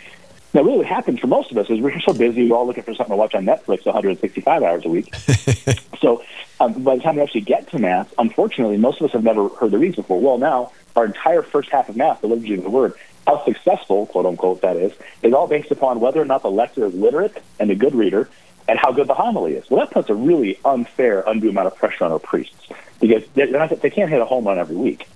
Now, 0.51 0.63
really, 0.63 0.79
what 0.79 0.87
happens 0.87 1.19
for 1.19 1.27
most 1.27 1.51
of 1.51 1.57
us 1.59 1.69
is 1.69 1.79
we're 1.79 1.99
so 1.99 2.13
busy, 2.13 2.49
we're 2.49 2.57
all 2.57 2.65
looking 2.65 2.81
for 2.81 2.95
something 2.95 3.13
to 3.13 3.17
watch 3.17 3.35
on 3.35 3.45
Netflix 3.45 3.85
165 3.85 4.63
hours 4.63 4.83
a 4.83 4.89
week. 4.89 5.13
so, 5.99 6.23
um, 6.59 6.83
by 6.83 6.95
the 6.95 7.03
time 7.03 7.17
we 7.17 7.21
actually 7.21 7.41
get 7.41 7.69
to 7.69 7.77
Mass, 7.77 8.07
unfortunately, 8.17 8.77
most 8.77 8.99
of 8.99 9.05
us 9.05 9.11
have 9.11 9.23
never 9.23 9.47
heard 9.49 9.69
the 9.69 9.77
readings 9.77 9.97
before. 9.97 10.19
Well, 10.19 10.39
now 10.39 10.71
our 10.95 11.05
entire 11.05 11.43
first 11.43 11.69
half 11.69 11.87
of 11.87 11.95
Mass, 11.95 12.19
the 12.21 12.27
liturgy 12.27 12.55
of 12.55 12.63
the 12.63 12.69
Word, 12.69 12.93
how 13.29 13.45
successful, 13.45 14.07
quote 14.07 14.25
unquote, 14.25 14.61
that 14.61 14.75
is, 14.75 14.91
is 15.21 15.33
all 15.33 15.47
based 15.47 15.69
upon 15.69 15.99
whether 15.99 16.19
or 16.19 16.25
not 16.25 16.41
the 16.41 16.49
lector 16.49 16.85
is 16.85 16.93
literate 16.95 17.37
and 17.59 17.69
a 17.69 17.75
good 17.75 17.93
reader 17.93 18.27
and 18.67 18.79
how 18.79 18.91
good 18.91 19.07
the 19.07 19.13
homily 19.13 19.53
is. 19.53 19.69
Well, 19.69 19.85
that 19.85 19.91
puts 19.91 20.09
a 20.09 20.15
really 20.15 20.57
unfair, 20.65 21.23
undue 21.27 21.49
amount 21.49 21.67
of 21.67 21.75
pressure 21.75 22.05
on 22.05 22.11
our 22.11 22.19
priests 22.19 22.69
because 22.99 23.23
not, 23.35 23.69
they 23.81 23.91
can't 23.91 24.09
hit 24.09 24.19
a 24.19 24.25
home 24.25 24.45
run 24.45 24.57
every 24.57 24.75
week. 24.75 25.07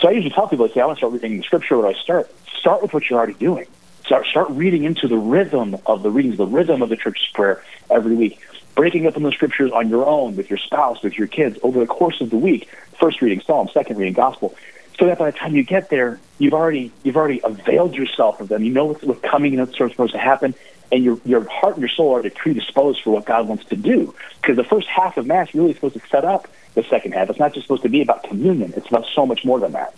So 0.00 0.08
I 0.08 0.12
usually 0.12 0.34
tell 0.34 0.48
people, 0.48 0.64
I 0.64 0.68
say, 0.72 0.80
I 0.80 0.86
want 0.86 0.96
to 0.96 1.00
start 1.00 1.12
reading 1.12 1.36
the 1.36 1.42
scripture. 1.42 1.76
What 1.76 1.82
do 1.82 1.98
I 1.98 2.02
start? 2.02 2.30
Start 2.58 2.80
with 2.80 2.94
what 2.94 3.10
you're 3.10 3.18
already 3.18 3.34
doing. 3.34 3.66
Start, 4.06 4.26
start 4.26 4.48
reading 4.50 4.84
into 4.84 5.06
the 5.06 5.18
rhythm 5.18 5.76
of 5.84 6.02
the 6.02 6.10
readings, 6.10 6.38
the 6.38 6.46
rhythm 6.46 6.80
of 6.80 6.88
the 6.88 6.96
church's 6.96 7.28
prayer 7.28 7.62
every 7.90 8.14
week. 8.14 8.40
Breaking 8.74 9.06
up 9.06 9.18
in 9.18 9.22
the 9.22 9.32
scriptures 9.32 9.70
on 9.72 9.90
your 9.90 10.06
own, 10.06 10.36
with 10.36 10.48
your 10.48 10.58
spouse, 10.58 11.02
with 11.02 11.18
your 11.18 11.26
kids, 11.26 11.58
over 11.62 11.78
the 11.78 11.86
course 11.86 12.22
of 12.22 12.30
the 12.30 12.38
week. 12.38 12.68
First 12.98 13.20
reading 13.20 13.42
Psalm, 13.42 13.68
second 13.74 13.98
reading 13.98 14.14
Gospel 14.14 14.54
so 15.00 15.06
that 15.06 15.18
by 15.18 15.30
the 15.30 15.36
time 15.36 15.56
you 15.56 15.62
get 15.64 15.88
there, 15.88 16.20
you've 16.38 16.52
already 16.52 16.92
you've 17.02 17.16
already 17.16 17.40
availed 17.42 17.94
yourself 17.94 18.40
of 18.40 18.48
them. 18.48 18.62
You 18.62 18.70
know 18.70 18.84
what's, 18.84 19.02
what's 19.02 19.22
coming 19.22 19.58
and 19.58 19.66
what's 19.66 19.76
supposed 19.76 20.12
to 20.12 20.18
happen, 20.18 20.54
and 20.92 21.02
your 21.02 21.18
your 21.24 21.48
heart 21.48 21.74
and 21.74 21.80
your 21.80 21.88
soul 21.88 22.14
are 22.14 22.30
predisposed 22.30 23.02
for 23.02 23.10
what 23.10 23.24
God 23.24 23.48
wants 23.48 23.64
to 23.66 23.76
do. 23.76 24.14
Because 24.42 24.56
the 24.56 24.64
first 24.64 24.86
half 24.88 25.16
of 25.16 25.26
Mass 25.26 25.54
really 25.54 25.70
is 25.70 25.76
supposed 25.76 25.94
to 25.94 26.06
set 26.08 26.24
up 26.26 26.46
the 26.74 26.84
second 26.84 27.12
half. 27.12 27.30
It's 27.30 27.38
not 27.38 27.54
just 27.54 27.66
supposed 27.66 27.82
to 27.82 27.88
be 27.88 28.02
about 28.02 28.24
communion. 28.24 28.74
It's 28.76 28.88
about 28.88 29.06
so 29.14 29.24
much 29.24 29.42
more 29.42 29.58
than 29.58 29.72
that. 29.72 29.94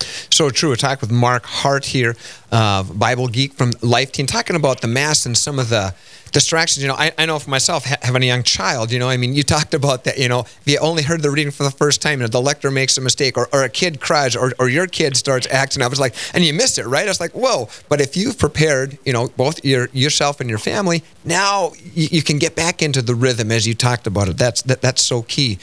So 0.00 0.50
true. 0.50 0.72
A 0.72 0.76
talk 0.76 1.00
with 1.00 1.12
Mark 1.12 1.46
Hart 1.46 1.84
here, 1.84 2.16
uh, 2.54 2.84
Bible 2.84 3.26
geek 3.26 3.52
from 3.52 3.72
Life 3.82 4.12
Teen, 4.12 4.26
talking 4.26 4.54
about 4.54 4.80
the 4.80 4.86
Mass 4.86 5.26
and 5.26 5.36
some 5.36 5.58
of 5.58 5.70
the 5.70 5.92
distractions. 6.30 6.82
You 6.82 6.88
know, 6.88 6.94
I, 6.94 7.10
I 7.18 7.26
know 7.26 7.38
for 7.40 7.50
myself, 7.50 7.84
ha- 7.84 7.96
having 8.00 8.22
a 8.22 8.26
young 8.26 8.44
child, 8.44 8.92
you 8.92 9.00
know, 9.00 9.08
I 9.08 9.16
mean, 9.16 9.34
you 9.34 9.42
talked 9.54 9.74
about 9.74 10.04
that, 10.04 10.18
you 10.18 10.28
know, 10.28 10.40
if 10.40 10.62
you 10.64 10.78
only 10.78 11.02
heard 11.02 11.22
the 11.22 11.30
reading 11.30 11.50
for 11.50 11.64
the 11.64 11.70
first 11.72 12.00
time 12.00 12.22
and 12.22 12.30
the 12.30 12.40
lector 12.40 12.70
makes 12.70 12.96
a 12.96 13.00
mistake 13.00 13.36
or, 13.36 13.48
or 13.52 13.64
a 13.64 13.68
kid 13.68 14.00
cries 14.00 14.36
or, 14.36 14.52
or 14.60 14.68
your 14.68 14.86
kid 14.86 15.16
starts 15.16 15.48
acting 15.50 15.82
I 15.82 15.88
was 15.88 15.98
like, 15.98 16.14
and 16.32 16.44
you 16.44 16.52
missed 16.54 16.78
it, 16.78 16.86
right? 16.86 17.06
I 17.06 17.08
was 17.08 17.20
like, 17.20 17.32
whoa. 17.32 17.68
But 17.88 18.00
if 18.00 18.16
you've 18.16 18.38
prepared, 18.38 18.98
you 19.04 19.12
know, 19.12 19.28
both 19.36 19.64
your 19.64 19.88
yourself 19.92 20.40
and 20.40 20.48
your 20.48 20.58
family, 20.58 21.02
now 21.24 21.72
you, 21.92 22.08
you 22.10 22.22
can 22.22 22.38
get 22.38 22.54
back 22.54 22.82
into 22.82 23.02
the 23.02 23.14
rhythm 23.14 23.50
as 23.50 23.66
you 23.66 23.74
talked 23.74 24.06
about 24.06 24.28
it. 24.28 24.38
That's 24.38 24.62
that, 24.62 24.80
that's 24.80 25.02
so 25.02 25.22
key. 25.22 25.58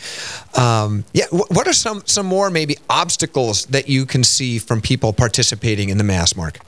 Um, 0.58 1.06
yeah. 1.14 1.28
what 1.32 1.68
are 1.68 1.74
some, 1.74 2.04
some 2.06 2.26
more 2.26 2.50
maybe 2.50 2.78
obstacles 2.90 3.66
that 3.68 3.88
you 3.88 4.06
can 4.06 4.24
see 4.24 4.60
from 4.60 4.82
people 4.82 5.14
participating 5.14 5.90
in 5.90 5.98
the 5.98 6.04
Mass, 6.04 6.36
Mark? 6.36 6.60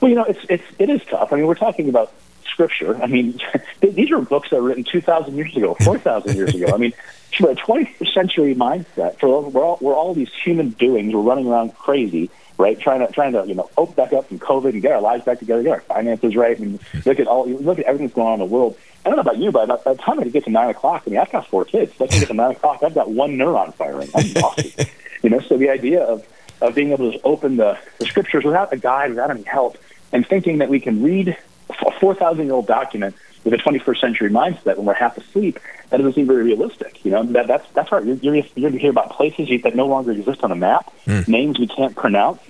Well, 0.00 0.08
you 0.08 0.14
know, 0.14 0.24
it's, 0.24 0.40
it's, 0.48 0.64
it 0.78 0.90
is 0.90 1.02
tough. 1.04 1.32
I 1.32 1.36
mean, 1.36 1.46
we're 1.46 1.54
talking 1.54 1.88
about 1.88 2.12
scripture. 2.44 3.00
I 3.02 3.06
mean, 3.06 3.40
these 3.80 4.10
are 4.10 4.20
books 4.20 4.50
that 4.50 4.60
were 4.60 4.68
written 4.68 4.84
2,000 4.84 5.36
years 5.36 5.56
ago, 5.56 5.74
4,000 5.80 6.36
years 6.36 6.54
ago. 6.54 6.72
I 6.74 6.76
mean, 6.76 6.92
for 7.38 7.50
a 7.50 7.54
21st 7.54 8.14
century 8.14 8.54
mindset, 8.54 9.18
for 9.18 9.42
we're 9.48 9.64
all, 9.64 9.78
we're 9.80 9.94
all 9.94 10.14
these 10.14 10.32
human 10.44 10.70
doings, 10.70 11.14
we're 11.14 11.20
running 11.20 11.46
around 11.46 11.74
crazy, 11.74 12.30
right? 12.58 12.78
Trying 12.78 13.06
to 13.06 13.12
trying 13.12 13.32
to 13.32 13.44
you 13.46 13.54
know 13.54 13.70
open 13.76 13.94
back 13.94 14.12
up 14.12 14.28
from 14.28 14.38
COVID 14.38 14.70
and 14.70 14.82
get 14.82 14.92
our 14.92 15.00
lives 15.00 15.24
back 15.24 15.38
together, 15.38 15.62
get 15.62 15.72
our 15.72 15.80
finances 15.80 16.36
right, 16.36 16.58
and 16.58 16.78
look 17.06 17.18
at 17.18 17.26
all 17.26 17.48
look 17.48 17.78
at 17.78 17.86
everything 17.86 18.08
that's 18.08 18.14
going 18.14 18.28
on 18.28 18.34
in 18.34 18.40
the 18.40 18.44
world. 18.52 18.76
I 19.04 19.08
don't 19.08 19.16
know 19.16 19.22
about 19.22 19.38
you, 19.38 19.50
but 19.50 19.84
by 19.84 19.94
the 19.94 20.02
time 20.02 20.20
I 20.20 20.24
get 20.24 20.44
to 20.44 20.50
nine 20.50 20.68
o'clock, 20.68 21.04
I 21.06 21.10
mean, 21.10 21.18
I've 21.18 21.32
got 21.32 21.46
four 21.46 21.64
kids. 21.64 21.94
By 21.94 22.06
the 22.06 22.12
time 22.12 22.16
I 22.16 22.20
get 22.20 22.28
to 22.28 22.34
nine 22.34 22.50
o'clock, 22.50 22.82
I've 22.82 22.94
got 22.94 23.10
one 23.10 23.36
neuron 23.36 23.72
firing. 23.74 24.10
I'm 24.14 24.26
exhausted. 24.26 24.90
you 25.22 25.30
know, 25.30 25.40
so 25.40 25.56
the 25.56 25.70
idea 25.70 26.02
of 26.02 26.26
of 26.60 26.74
being 26.74 26.92
able 26.92 27.12
to 27.12 27.20
open 27.22 27.56
the, 27.56 27.78
the 27.98 28.06
scriptures 28.06 28.44
without 28.44 28.72
a 28.72 28.76
guide, 28.76 29.10
without 29.10 29.30
any 29.30 29.42
help, 29.42 29.78
and 30.12 30.26
thinking 30.26 30.58
that 30.58 30.68
we 30.68 30.80
can 30.80 31.02
read 31.02 31.36
a 31.68 31.90
4,000 32.00 32.44
year 32.44 32.54
old 32.54 32.66
document 32.66 33.14
with 33.44 33.54
a 33.54 33.56
21st 33.56 34.00
century 34.00 34.30
mindset 34.30 34.76
when 34.76 34.86
we're 34.86 34.94
half 34.94 35.16
asleep, 35.16 35.58
that 35.88 35.96
doesn't 35.96 36.14
seem 36.14 36.26
very 36.26 36.42
realistic. 36.44 37.04
You 37.04 37.12
know, 37.12 37.22
that, 37.24 37.46
that's 37.46 37.68
that's 37.72 37.88
hard. 37.88 38.06
You're, 38.06 38.16
you're, 38.16 38.34
you're 38.34 38.44
going 38.56 38.72
to 38.72 38.78
hear 38.78 38.90
about 38.90 39.10
places 39.10 39.48
that 39.62 39.74
no 39.74 39.86
longer 39.86 40.12
exist 40.12 40.44
on 40.44 40.52
a 40.52 40.56
map, 40.56 40.92
mm. 41.06 41.26
names 41.26 41.58
we 41.58 41.66
can't 41.66 41.96
pronounce. 41.96 42.40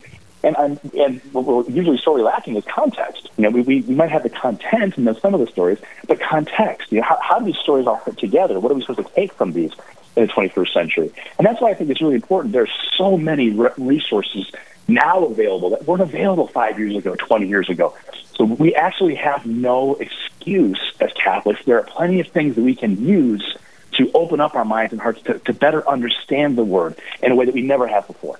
And, 0.42 0.56
and, 0.56 0.80
and 0.94 1.20
what 1.32 1.44
we're 1.44 1.64
usually 1.70 1.98
sorely 1.98 2.22
lacking 2.22 2.56
is 2.56 2.64
context. 2.64 3.28
You 3.36 3.44
know, 3.44 3.50
we, 3.50 3.60
we, 3.60 3.80
we 3.82 3.94
might 3.94 4.10
have 4.10 4.22
the 4.22 4.30
content 4.30 4.96
and 4.96 5.16
some 5.18 5.34
of 5.34 5.40
the 5.40 5.46
stories, 5.46 5.78
but 6.08 6.18
context. 6.18 6.90
You 6.90 6.98
know, 7.00 7.06
how, 7.06 7.18
how 7.20 7.38
do 7.38 7.44
these 7.44 7.58
stories 7.58 7.86
all 7.86 7.98
fit 7.98 8.16
together? 8.16 8.58
What 8.58 8.72
are 8.72 8.74
we 8.74 8.80
supposed 8.80 9.06
to 9.06 9.14
take 9.14 9.34
from 9.34 9.52
these 9.52 9.72
in 10.16 10.26
the 10.26 10.32
21st 10.32 10.72
century? 10.72 11.12
And 11.38 11.46
that's 11.46 11.60
why 11.60 11.70
I 11.70 11.74
think 11.74 11.90
it's 11.90 12.00
really 12.00 12.14
important. 12.14 12.52
There's 12.52 12.72
so 12.96 13.16
many 13.16 13.50
re- 13.50 13.70
resources 13.76 14.50
now 14.88 15.24
available 15.24 15.70
that 15.70 15.86
weren't 15.86 16.02
available 16.02 16.46
five 16.48 16.78
years 16.78 16.96
ago, 16.96 17.14
20 17.14 17.46
years 17.46 17.68
ago. 17.68 17.94
So 18.34 18.44
we 18.44 18.74
actually 18.74 19.14
have 19.16 19.46
no 19.46 19.94
excuse 19.96 20.80
as 21.00 21.12
Catholics. 21.12 21.64
There 21.64 21.78
are 21.78 21.84
plenty 21.84 22.20
of 22.20 22.28
things 22.28 22.56
that 22.56 22.62
we 22.62 22.74
can 22.74 23.04
use 23.04 23.56
to 23.92 24.10
open 24.14 24.40
up 24.40 24.54
our 24.54 24.64
minds 24.64 24.92
and 24.92 25.00
hearts 25.00 25.20
to, 25.22 25.38
to 25.40 25.52
better 25.52 25.86
understand 25.88 26.56
the 26.56 26.64
Word 26.64 26.98
in 27.22 27.32
a 27.32 27.34
way 27.34 27.44
that 27.44 27.54
we 27.54 27.62
never 27.62 27.86
have 27.86 28.06
before. 28.06 28.38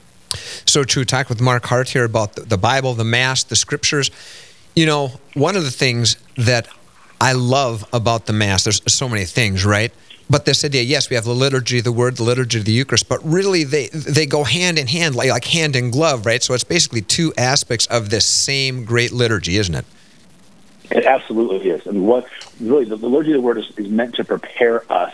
So 0.67 0.85
true. 0.85 1.05
Talk 1.05 1.29
with 1.29 1.41
Mark 1.41 1.67
Hart 1.67 1.89
here 1.91 2.05
about 2.05 2.35
the 2.35 2.57
Bible, 2.57 2.95
the 2.95 3.05
Mass, 3.05 3.43
the 3.45 3.57
Scriptures. 3.57 4.11
You 4.77 4.87
know, 4.87 5.13
one 5.35 5.57
of 5.57 5.65
the 5.65 5.71
things 5.71 6.17
that 6.37 6.69
I 7.21 7.33
love 7.33 7.85
about 7.93 8.27
the 8.27 8.33
Mass, 8.33 8.65
there's 8.65 8.81
so 8.93 9.09
many 9.09 9.25
things, 9.25 9.65
right? 9.65 9.93
But 10.31 10.45
this 10.45 10.65
idea, 10.65 10.83
yes, 10.83 11.11
we 11.11 11.17
have 11.17 11.25
the 11.25 11.35
liturgy 11.35 11.79
of 11.79 11.85
the 11.85 11.91
Word, 11.91 12.17
the 12.17 12.23
liturgy 12.23 12.61
of 12.61 12.65
the 12.65 12.71
Eucharist, 12.71 13.09
but 13.09 13.21
really 13.25 13.65
they 13.65 13.89
they 13.89 14.27
go 14.27 14.45
hand 14.45 14.79
in 14.79 14.87
hand, 14.87 15.17
like, 15.17 15.29
like 15.29 15.45
hand 15.45 15.75
in 15.75 15.91
glove, 15.91 16.25
right? 16.25 16.41
So 16.41 16.55
it's 16.55 16.63
basically 16.63 17.03
two 17.03 17.35
aspects 17.37 17.87
of 17.87 18.11
this 18.11 18.27
same 18.27 18.85
great 18.85 19.11
liturgy, 19.11 19.57
isn't 19.57 19.75
it? 19.75 19.85
It 20.93 21.05
absolutely 21.05 21.71
is. 21.71 21.85
I 21.85 21.91
mean, 21.91 22.07
what 22.07 22.29
really 22.61 22.85
the, 22.85 22.97
the 22.97 23.09
liturgy 23.09 23.33
of 23.33 23.39
the 23.39 23.43
Word 23.43 23.59
is, 23.59 23.73
is 23.77 23.89
meant 23.89 24.15
to 24.15 24.25
prepare 24.25 24.91
us 24.91 25.13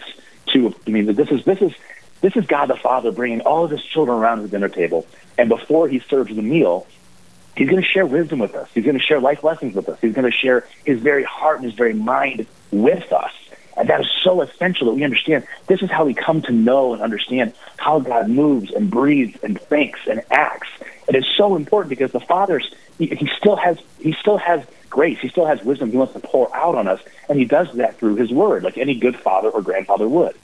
to. 0.52 0.75
I 0.87 0.90
mean, 0.90 1.06
this 1.14 1.30
is 1.30 1.42
this 1.46 1.62
is 1.62 1.73
this 2.20 2.37
is 2.37 2.44
God 2.46 2.66
the 2.66 2.76
Father 2.76 3.11
bringing 3.11 3.40
all 3.40 3.64
of 3.64 3.70
his 3.70 3.82
children 3.82 4.18
around 4.18 4.42
the 4.42 4.49
dinner 4.49 4.68
table. 4.68 5.06
And 5.38 5.49
before 5.49 5.88
he 5.88 6.00
serves 6.00 6.35
the 6.37 6.42
meal, 6.42 6.87
he's 7.56 7.70
going 7.70 7.82
to 7.82 7.88
share 7.88 8.04
wisdom 8.04 8.40
with 8.40 8.54
us. 8.54 8.68
He's 8.75 8.85
going 8.85 8.99
to 8.99 9.02
share 9.02 9.20
life 9.20 9.42
lessons 9.42 9.75
with 9.75 9.88
us. 9.88 9.99
He's 10.02 10.12
going 10.14 10.30
to 10.30 10.37
share 10.37 10.66
his 10.85 11.00
very 11.00 11.25
heart 11.25 11.56
and 11.56 11.64
his 11.64 11.75
very 11.75 11.94
mind 11.94 12.46
with 12.70 13.11
us. 13.14 13.32
And 13.76 13.88
that 13.88 14.00
is 14.00 14.06
so 14.23 14.40
essential 14.40 14.87
that 14.87 14.95
we 14.95 15.04
understand 15.04 15.47
this 15.66 15.83
is 15.83 15.90
how 15.90 16.04
we 16.04 16.14
come 16.14 16.42
to 16.42 16.52
know 16.52 16.95
and 16.95 17.02
understand 17.02 17.52
how 17.76 18.00
God 18.00 18.28
moves 18.28 18.73
and 18.73 18.90
breathes 18.90 19.38
and 19.42 19.61
thinks 19.61 20.00
and 20.06 20.23
acts. 20.30 20.68
It 21.09 21.14
is 21.14 21.26
so 21.37 21.56
important 21.56 21.90
because 21.90 22.12
the 22.12 22.21
Father's 22.21 22.75
he, 22.99 23.06
he 23.06 23.28
still 23.37 23.56
has 23.56 23.78
he 24.00 24.12
still 24.14 24.38
has 24.38 24.64
grace. 24.88 25.18
He 25.21 25.28
still 25.28 25.47
has 25.47 25.62
wisdom. 25.62 25.90
He 25.90 25.97
wants 25.97 26.14
to 26.14 26.21
pour 26.21 26.54
out 26.56 26.75
on 26.75 26.88
us, 26.88 27.00
and 27.28 27.38
he 27.38 27.45
does 27.45 27.71
that 27.75 27.99
through 27.99 28.16
his 28.16 28.30
word, 28.30 28.62
like 28.62 28.78
any 28.78 28.95
good 28.95 29.16
father 29.16 29.50
or 29.50 29.61
grandfather 29.62 30.09
would. 30.09 30.35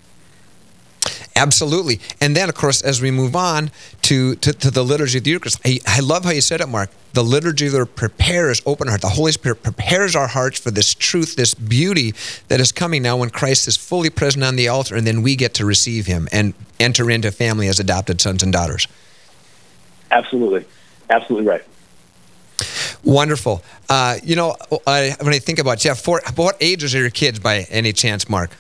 Absolutely. 1.35 1.99
And 2.21 2.37
then, 2.37 2.49
of 2.49 2.55
course, 2.55 2.83
as 2.83 3.01
we 3.01 3.11
move 3.11 3.35
on 3.35 3.71
to, 4.03 4.35
to, 4.37 4.53
to 4.53 4.71
the 4.71 4.83
liturgy 4.83 5.19
of 5.19 5.25
the 5.25 5.31
Eucharist, 5.31 5.61
I, 5.65 5.79
I, 5.87 6.01
love 6.01 6.25
how 6.25 6.31
you 6.31 6.43
said 6.43 6.61
it, 6.61 6.69
Mark. 6.69 6.91
The 7.15 7.25
liturgy 7.25 7.69
that 7.69 7.97
prepares 7.97 8.61
open 8.67 8.89
heart. 8.89 9.01
The 9.01 9.09
Holy 9.09 9.33
Spirit 9.33 9.63
prepares 9.63 10.15
our 10.15 10.27
hearts 10.27 10.61
for 10.61 10.71
this 10.71 10.95
truth, 10.95 11.37
this 11.37 11.55
beauty 11.55 12.15
that 12.49 12.61
is 12.61 12.71
coming 12.71 13.03
now 13.03 13.17
when 13.17 13.31
Christ 13.31 13.67
is 13.67 13.77
fully 13.77 14.11
present 14.11 14.45
on 14.45 14.57
the 14.57 14.69
altar, 14.69 14.95
and 14.95 15.07
then 15.07 15.23
we 15.23 15.35
get 15.35 15.55
to 15.55 15.65
receive 15.65 16.07
him 16.07 16.29
and 16.33 16.53
enter 16.79 17.11
into 17.11 17.33
family 17.33 17.69
as 17.69 17.81
adopted 17.81 18.21
sons 18.21 18.43
and 18.43 18.53
daughters. 18.53 18.87
Absolutely. 20.11 20.67
Absolutely 21.09 21.49
right. 21.49 21.63
Wonderful. 23.05 23.63
Uh, 23.89 24.19
you 24.23 24.37
know, 24.37 24.57
I, 24.87 25.17
when 25.21 25.35
I 25.35 25.39
think 25.39 25.59
about 25.59 25.79
Jeff, 25.79 26.01
for, 26.01 26.21
what 26.37 26.57
ages 26.61 26.95
are 26.95 27.01
your 27.01 27.11
kids 27.11 27.39
by 27.39 27.67
any 27.71 27.93
chance, 27.93 28.29
Mark? 28.29 28.51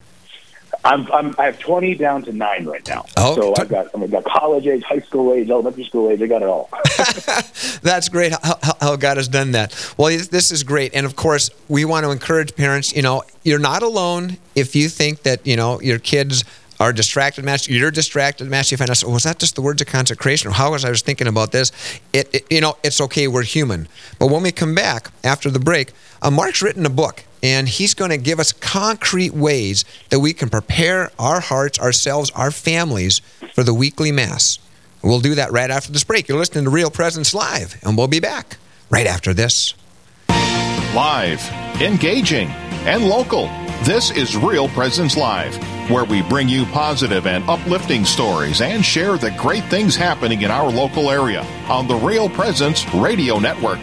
I'm, 0.84 1.10
I'm 1.12 1.34
I 1.38 1.44
have 1.44 1.58
20 1.58 1.94
down 1.94 2.22
to 2.22 2.32
nine 2.32 2.66
right 2.66 2.86
now. 2.88 3.04
Oh, 3.16 3.34
so 3.36 3.54
I've 3.56 3.68
got 3.68 3.88
I've 3.94 4.10
got 4.10 4.24
college 4.24 4.66
age, 4.66 4.82
high 4.82 5.00
school 5.00 5.32
age, 5.32 5.48
elementary 5.48 5.84
school 5.84 6.10
age. 6.10 6.20
I 6.20 6.26
got 6.26 6.42
it 6.42 6.48
all. 6.48 6.68
That's 7.82 8.08
great 8.08 8.32
how, 8.32 8.58
how, 8.80 8.96
God 8.96 9.16
has 9.16 9.28
done 9.28 9.52
that. 9.52 9.94
Well, 9.96 10.16
this 10.30 10.50
is 10.50 10.64
great, 10.64 10.94
and 10.94 11.06
of 11.06 11.14
course, 11.14 11.50
we 11.68 11.84
want 11.84 12.04
to 12.04 12.10
encourage 12.10 12.56
parents. 12.56 12.94
You 12.94 13.02
know, 13.02 13.22
you're 13.44 13.60
not 13.60 13.82
alone 13.82 14.38
if 14.54 14.74
you 14.74 14.88
think 14.88 15.22
that 15.22 15.46
you 15.46 15.56
know 15.56 15.80
your 15.80 15.98
kids 15.98 16.44
are 16.80 16.92
distracted 16.92 17.44
master 17.44 17.72
you're 17.72 17.92
distracted 17.92 18.48
master 18.48 18.72
you 18.72 18.76
find 18.76 18.90
out 18.90 19.04
oh, 19.04 19.10
was 19.10 19.22
that 19.22 19.38
just 19.38 19.54
the 19.54 19.62
words 19.62 19.80
of 19.80 19.86
consecration 19.86 20.50
or 20.50 20.52
how 20.52 20.72
was 20.72 20.84
i 20.84 20.90
was 20.90 21.00
thinking 21.00 21.28
about 21.28 21.52
this 21.52 21.70
it, 22.12 22.28
it, 22.34 22.44
you 22.50 22.60
know 22.60 22.76
it's 22.82 23.00
okay 23.00 23.28
we're 23.28 23.42
human 23.42 23.86
but 24.18 24.26
when 24.26 24.42
we 24.42 24.50
come 24.50 24.74
back 24.74 25.12
after 25.22 25.48
the 25.48 25.60
break 25.60 25.92
uh, 26.22 26.30
mark's 26.30 26.60
written 26.60 26.84
a 26.84 26.90
book 26.90 27.22
and 27.42 27.68
he's 27.68 27.94
going 27.94 28.10
to 28.10 28.16
give 28.16 28.38
us 28.38 28.52
concrete 28.52 29.34
ways 29.34 29.84
that 30.10 30.20
we 30.20 30.32
can 30.32 30.48
prepare 30.48 31.10
our 31.18 31.40
hearts, 31.40 31.78
ourselves, 31.78 32.30
our 32.30 32.50
families 32.50 33.20
for 33.54 33.64
the 33.64 33.74
weekly 33.74 34.12
Mass. 34.12 34.58
We'll 35.02 35.20
do 35.20 35.34
that 35.34 35.50
right 35.50 35.70
after 35.70 35.90
this 35.90 36.04
break. 36.04 36.28
You're 36.28 36.38
listening 36.38 36.64
to 36.64 36.70
Real 36.70 36.90
Presence 36.90 37.34
Live, 37.34 37.76
and 37.82 37.96
we'll 37.98 38.08
be 38.08 38.20
back 38.20 38.56
right 38.88 39.06
after 39.06 39.34
this. 39.34 39.74
Live, 40.94 41.42
engaging, 41.80 42.48
and 42.84 43.08
local. 43.08 43.46
This 43.82 44.12
is 44.12 44.36
Real 44.36 44.68
Presence 44.68 45.16
Live, 45.16 45.56
where 45.90 46.04
we 46.04 46.22
bring 46.22 46.48
you 46.48 46.64
positive 46.66 47.26
and 47.26 47.42
uplifting 47.50 48.04
stories 48.04 48.60
and 48.60 48.84
share 48.84 49.16
the 49.18 49.32
great 49.32 49.64
things 49.64 49.96
happening 49.96 50.42
in 50.42 50.52
our 50.52 50.70
local 50.70 51.10
area 51.10 51.42
on 51.68 51.88
the 51.88 51.96
Real 51.96 52.28
Presence 52.28 52.88
Radio 52.94 53.40
Network. 53.40 53.80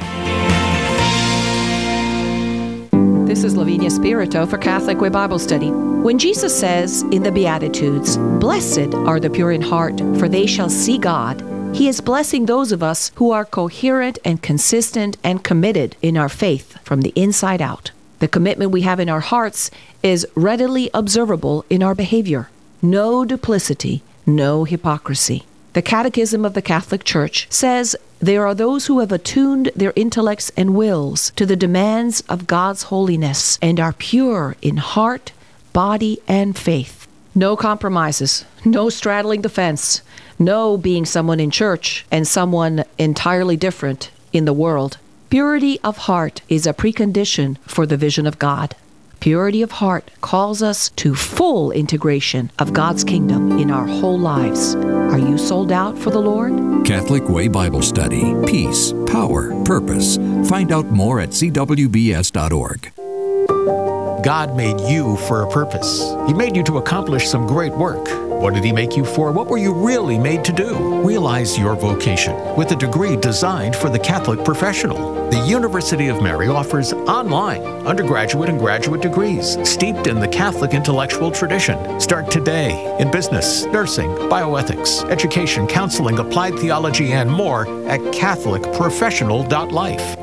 This 3.30 3.44
is 3.44 3.56
Lavinia 3.56 3.92
Spirito 3.92 4.48
for 4.48 4.58
Catholic 4.58 5.00
Way 5.00 5.10
Bible 5.10 5.38
Study. 5.38 5.70
When 5.70 6.18
Jesus 6.18 6.60
says 6.60 7.04
in 7.12 7.22
the 7.22 7.32
Beatitudes, 7.32 8.18
Blessed 8.18 8.96
are 9.06 9.20
the 9.20 9.30
pure 9.30 9.52
in 9.52 9.62
heart, 9.62 10.00
for 10.18 10.28
they 10.28 10.48
shall 10.48 10.68
see 10.68 10.98
God, 10.98 11.40
he 11.76 11.88
is 11.88 12.02
blessing 12.02 12.48
those 12.48 12.72
of 12.72 12.82
us 12.82 13.12
who 13.18 13.30
are 13.30 13.46
coherent 13.46 14.18
and 14.26 14.42
consistent 14.42 15.16
and 15.24 15.44
committed 15.44 15.96
in 16.02 16.18
our 16.18 16.28
faith 16.28 16.80
from 16.84 17.02
the 17.02 17.14
inside 17.16 17.62
out. 17.62 17.92
The 18.18 18.28
commitment 18.28 18.72
we 18.72 18.82
have 18.82 19.00
in 19.00 19.10
our 19.10 19.20
hearts 19.20 19.70
is 20.02 20.26
readily 20.34 20.90
observable 20.96 21.66
in 21.70 21.84
our 21.84 21.94
behavior. 21.94 22.50
No 22.82 23.26
duplicity, 23.26 24.02
no 24.26 24.64
hypocrisy. 24.64 25.44
The 25.74 25.82
Catechism 25.84 26.46
of 26.46 26.56
the 26.56 26.64
Catholic 26.64 27.04
Church 27.04 27.46
says 27.52 27.96
there 28.20 28.46
are 28.46 28.56
those 28.56 28.88
who 28.88 29.00
have 29.00 29.12
attuned 29.12 29.72
their 29.76 29.94
intellects 29.96 30.52
and 30.58 30.76
wills 30.76 31.32
to 31.36 31.46
the 31.46 31.56
demands 31.56 32.22
of 32.28 32.48
God's 32.48 32.84
holiness 32.84 33.60
and 33.62 33.80
are 33.80 33.94
pure 33.94 34.56
in 34.64 34.78
heart, 34.78 35.32
body, 35.72 36.20
and 36.28 36.58
faith. 36.58 37.08
No 37.36 37.56
compromises, 37.56 38.46
no 38.66 38.90
straddling 38.90 39.44
the 39.44 39.50
fence, 39.50 40.02
no 40.40 40.76
being 40.76 41.06
someone 41.06 41.40
in 41.40 41.52
church 41.52 42.06
and 42.10 42.28
someone 42.28 42.84
entirely 42.98 43.56
different 43.56 44.10
in 44.34 44.46
the 44.46 44.54
world. 44.54 44.98
Purity 45.30 45.80
of 45.84 45.98
heart 46.10 46.42
is 46.50 46.66
a 46.66 46.74
precondition 46.74 47.60
for 47.60 47.86
the 47.86 47.98
vision 47.98 48.26
of 48.26 48.40
God. 48.40 48.76
Purity 49.20 49.62
of 49.62 49.72
heart 49.72 50.12
calls 50.22 50.64
us 50.64 50.90
to 50.92 51.14
full 51.14 51.72
integration 51.72 52.50
of 52.58 52.72
God's 52.72 53.04
kingdom 53.04 53.60
in 53.60 53.70
our 53.70 53.86
whole 53.86 54.18
lives. 54.18 54.76
Are 54.76 55.20
you 55.20 55.38
sold 55.38 55.74
out 55.74 55.98
for 55.98 56.10
the 56.10 56.22
Lord? 56.22 56.86
Catholic 56.86 57.28
Way 57.28 57.50
Bible 57.50 57.82
Study. 57.82 58.34
Peace, 58.46 58.94
power, 59.08 59.62
purpose. 59.66 60.16
Find 60.48 60.72
out 60.72 60.86
more 60.86 61.20
at 61.20 61.30
cwbs.org. 61.30 62.92
God 64.24 64.56
made 64.56 64.80
you 64.82 65.18
for 65.28 65.44
a 65.44 65.50
purpose. 65.50 66.02
He 66.28 66.34
made 66.34 66.56
you 66.56 66.64
to 66.64 66.78
accomplish 66.78 67.28
some 67.28 67.46
great 67.46 67.74
work. 67.74 68.08
What 68.40 68.54
did 68.54 68.64
He 68.64 68.72
make 68.72 68.96
you 68.96 69.04
for? 69.04 69.34
What 69.34 69.48
were 69.48 69.58
you 69.58 69.74
really 69.74 70.18
made 70.18 70.46
to 70.46 70.54
do? 70.54 71.02
Realize 71.02 71.60
your 71.60 71.76
vocation 71.76 72.56
with 72.56 72.72
a 72.72 72.76
degree 72.76 73.18
designed 73.18 73.76
for 73.76 73.90
the 73.90 74.00
Catholic 74.00 74.46
professional. 74.46 75.30
The 75.30 75.46
University 75.46 76.08
of 76.08 76.24
Mary 76.24 76.48
offers 76.48 76.94
online 76.94 77.62
undergraduate 77.86 78.48
and 78.48 78.58
graduate 78.58 79.02
degrees 79.02 79.58
steeped 79.70 80.08
in 80.08 80.22
the 80.22 80.28
Catholic 80.28 80.74
intellectual 80.74 81.32
tradition. 81.32 82.00
Start 82.00 82.32
today 82.32 82.96
in 82.98 83.12
business, 83.12 83.66
nursing, 83.66 84.10
bioethics, 84.30 85.04
education, 85.12 85.68
counseling, 85.68 86.20
applied 86.20 86.58
theology, 86.60 87.12
and 87.12 87.30
more 87.30 87.64
at 87.90 88.00
CatholicProfessional.life. 88.00 90.19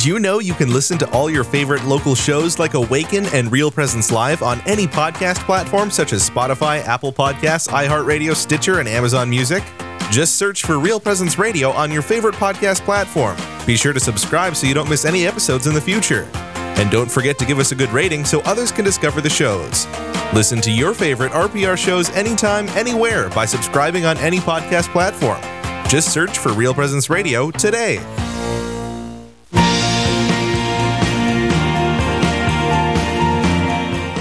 Did 0.00 0.06
you 0.06 0.18
know 0.18 0.38
you 0.38 0.54
can 0.54 0.72
listen 0.72 0.96
to 0.96 1.10
all 1.10 1.28
your 1.28 1.44
favorite 1.44 1.84
local 1.84 2.14
shows 2.14 2.58
like 2.58 2.72
Awaken 2.72 3.26
and 3.34 3.52
Real 3.52 3.70
Presence 3.70 4.10
Live 4.10 4.42
on 4.42 4.62
any 4.64 4.86
podcast 4.86 5.44
platform 5.44 5.90
such 5.90 6.14
as 6.14 6.26
Spotify, 6.26 6.82
Apple 6.86 7.12
Podcasts, 7.12 7.68
iHeartRadio, 7.68 8.34
Stitcher, 8.34 8.80
and 8.80 8.88
Amazon 8.88 9.28
Music? 9.28 9.62
Just 10.10 10.36
search 10.36 10.64
for 10.64 10.78
Real 10.78 11.00
Presence 11.00 11.38
Radio 11.38 11.68
on 11.68 11.92
your 11.92 12.00
favorite 12.00 12.34
podcast 12.36 12.80
platform. 12.80 13.36
Be 13.66 13.76
sure 13.76 13.92
to 13.92 14.00
subscribe 14.00 14.56
so 14.56 14.66
you 14.66 14.72
don't 14.72 14.88
miss 14.88 15.04
any 15.04 15.26
episodes 15.26 15.66
in 15.66 15.74
the 15.74 15.82
future. 15.82 16.26
And 16.34 16.90
don't 16.90 17.10
forget 17.10 17.38
to 17.38 17.44
give 17.44 17.58
us 17.58 17.72
a 17.72 17.74
good 17.74 17.90
rating 17.90 18.24
so 18.24 18.40
others 18.46 18.72
can 18.72 18.86
discover 18.86 19.20
the 19.20 19.28
shows. 19.28 19.86
Listen 20.32 20.62
to 20.62 20.70
your 20.70 20.94
favorite 20.94 21.32
RPR 21.32 21.76
shows 21.76 22.08
anytime, 22.12 22.68
anywhere 22.68 23.28
by 23.28 23.44
subscribing 23.44 24.06
on 24.06 24.16
any 24.16 24.38
podcast 24.38 24.90
platform. 24.92 25.42
Just 25.90 26.10
search 26.10 26.38
for 26.38 26.54
Real 26.54 26.72
Presence 26.72 27.10
Radio 27.10 27.50
today. 27.50 27.98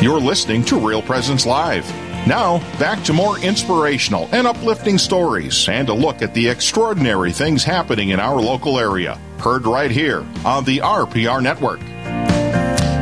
You're 0.01 0.21
listening 0.21 0.63
to 0.65 0.79
Real 0.79 1.01
Presence 1.01 1.45
Live. 1.45 1.85
Now, 2.25 2.59
back 2.79 3.03
to 3.03 3.11
more 3.11 3.37
inspirational 3.39 4.29
and 4.31 4.47
uplifting 4.47 4.97
stories 4.97 5.67
and 5.67 5.89
a 5.89 5.93
look 5.93 6.21
at 6.21 6.33
the 6.33 6.47
extraordinary 6.47 7.33
things 7.33 7.65
happening 7.65 8.09
in 8.09 8.19
our 8.21 8.39
local 8.41 8.79
area. 8.79 9.19
Heard 9.39 9.65
right 9.65 9.91
here 9.91 10.25
on 10.45 10.63
the 10.63 10.77
RPR 10.77 11.43
Network. 11.43 11.81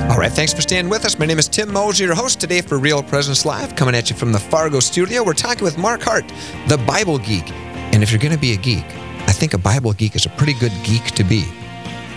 All 0.09 0.17
right, 0.17 0.31
thanks 0.31 0.53
for 0.53 0.61
staying 0.61 0.89
with 0.89 1.05
us. 1.05 1.19
My 1.19 1.27
name 1.27 1.37
is 1.37 1.47
Tim 1.47 1.71
Moser, 1.71 2.05
your 2.05 2.15
host 2.15 2.39
today 2.39 2.61
for 2.61 2.79
Real 2.79 3.03
Presence 3.03 3.45
Live, 3.45 3.75
coming 3.75 3.93
at 3.93 4.09
you 4.09 4.15
from 4.15 4.31
the 4.31 4.39
Fargo 4.39 4.79
studio. 4.79 5.23
We're 5.23 5.33
talking 5.33 5.65
with 5.65 5.77
Mark 5.77 6.01
Hart, 6.01 6.27
the 6.67 6.79
Bible 6.79 7.19
geek. 7.19 7.47
And 7.93 8.01
if 8.01 8.09
you're 8.09 8.19
going 8.19 8.33
to 8.33 8.39
be 8.39 8.53
a 8.53 8.57
geek, 8.57 8.85
I 9.27 9.33
think 9.33 9.53
a 9.53 9.59
Bible 9.59 9.93
geek 9.93 10.15
is 10.15 10.25
a 10.25 10.29
pretty 10.29 10.53
good 10.53 10.73
geek 10.83 11.03
to 11.11 11.23
be. 11.23 11.45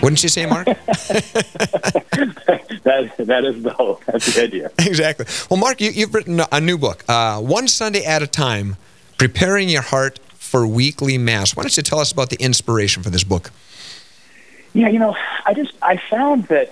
Wouldn't 0.01 0.23
you 0.23 0.29
say, 0.29 0.45
Mark? 0.45 0.65
that, 2.83 3.13
that 3.17 3.45
is 3.45 3.61
the 3.63 3.73
whole. 3.73 4.01
That's 4.07 4.33
the 4.33 4.43
idea. 4.43 4.71
exactly. 4.79 5.25
Well, 5.49 5.59
Mark, 5.59 5.79
you, 5.81 5.91
have 5.93 6.13
written 6.13 6.41
a 6.51 6.59
new 6.59 6.77
book, 6.77 7.03
uh, 7.07 7.39
One 7.39 7.67
Sunday 7.67 8.03
at 8.03 8.23
a 8.23 8.27
Time 8.27 8.77
Preparing 9.17 9.69
Your 9.69 9.83
Heart 9.83 10.19
for 10.33 10.65
Weekly 10.65 11.17
Mass. 11.17 11.55
Why 11.55 11.63
don't 11.63 11.77
you 11.77 11.83
tell 11.83 11.99
us 11.99 12.11
about 12.11 12.29
the 12.29 12.37
inspiration 12.37 13.03
for 13.03 13.09
this 13.09 13.23
book? 13.23 13.51
Yeah, 14.73 14.89
you 14.89 14.99
know, 14.99 15.15
I 15.45 15.53
just, 15.53 15.73
I 15.81 15.97
found 15.97 16.45
that 16.45 16.71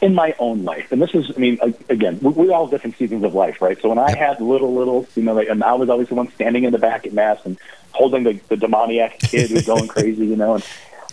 in 0.00 0.14
my 0.14 0.34
own 0.38 0.64
life, 0.64 0.92
and 0.92 1.02
this 1.02 1.14
is, 1.14 1.30
I 1.36 1.38
mean, 1.38 1.58
again, 1.88 2.18
we, 2.22 2.30
we 2.30 2.50
all 2.50 2.64
have 2.64 2.70
different 2.70 2.96
seasons 2.96 3.24
of 3.24 3.34
life, 3.34 3.60
right? 3.60 3.80
So 3.80 3.88
when 3.88 3.98
I 3.98 4.16
had 4.16 4.40
little, 4.40 4.74
little, 4.74 5.06
you 5.16 5.22
know, 5.22 5.34
like, 5.34 5.48
and 5.48 5.62
I 5.62 5.74
was 5.74 5.88
always 5.88 6.08
the 6.08 6.14
one 6.14 6.30
standing 6.32 6.64
in 6.64 6.72
the 6.72 6.78
back 6.78 7.06
at 7.06 7.12
mass 7.12 7.38
and 7.44 7.58
holding 7.92 8.24
the, 8.24 8.40
the 8.48 8.56
demoniac 8.56 9.18
kid 9.18 9.50
who's 9.50 9.66
going 9.66 9.88
crazy, 9.96 10.26
you 10.26 10.36
know, 10.36 10.54
and 10.54 10.64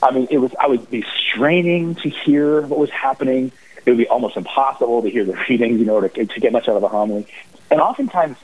I 0.03 0.11
mean, 0.11 0.27
it 0.29 0.37
was, 0.37 0.51
I 0.59 0.67
would 0.67 0.89
be 0.89 1.05
straining 1.29 1.95
to 1.95 2.09
hear 2.09 2.61
what 2.61 2.77
was 2.77 2.89
happening. 2.89 3.51
It 3.85 3.89
would 3.89 3.97
be 3.97 4.07
almost 4.07 4.37
impossible 4.37 5.01
to 5.01 5.09
hear 5.09 5.25
the 5.25 5.33
readings, 5.49 5.79
you 5.79 5.85
know, 5.85 6.01
to, 6.01 6.25
to 6.25 6.39
get 6.39 6.51
much 6.51 6.67
out 6.67 6.75
of 6.75 6.83
a 6.83 6.87
homily. 6.87 7.27
And 7.71 7.79
oftentimes, 7.79 8.37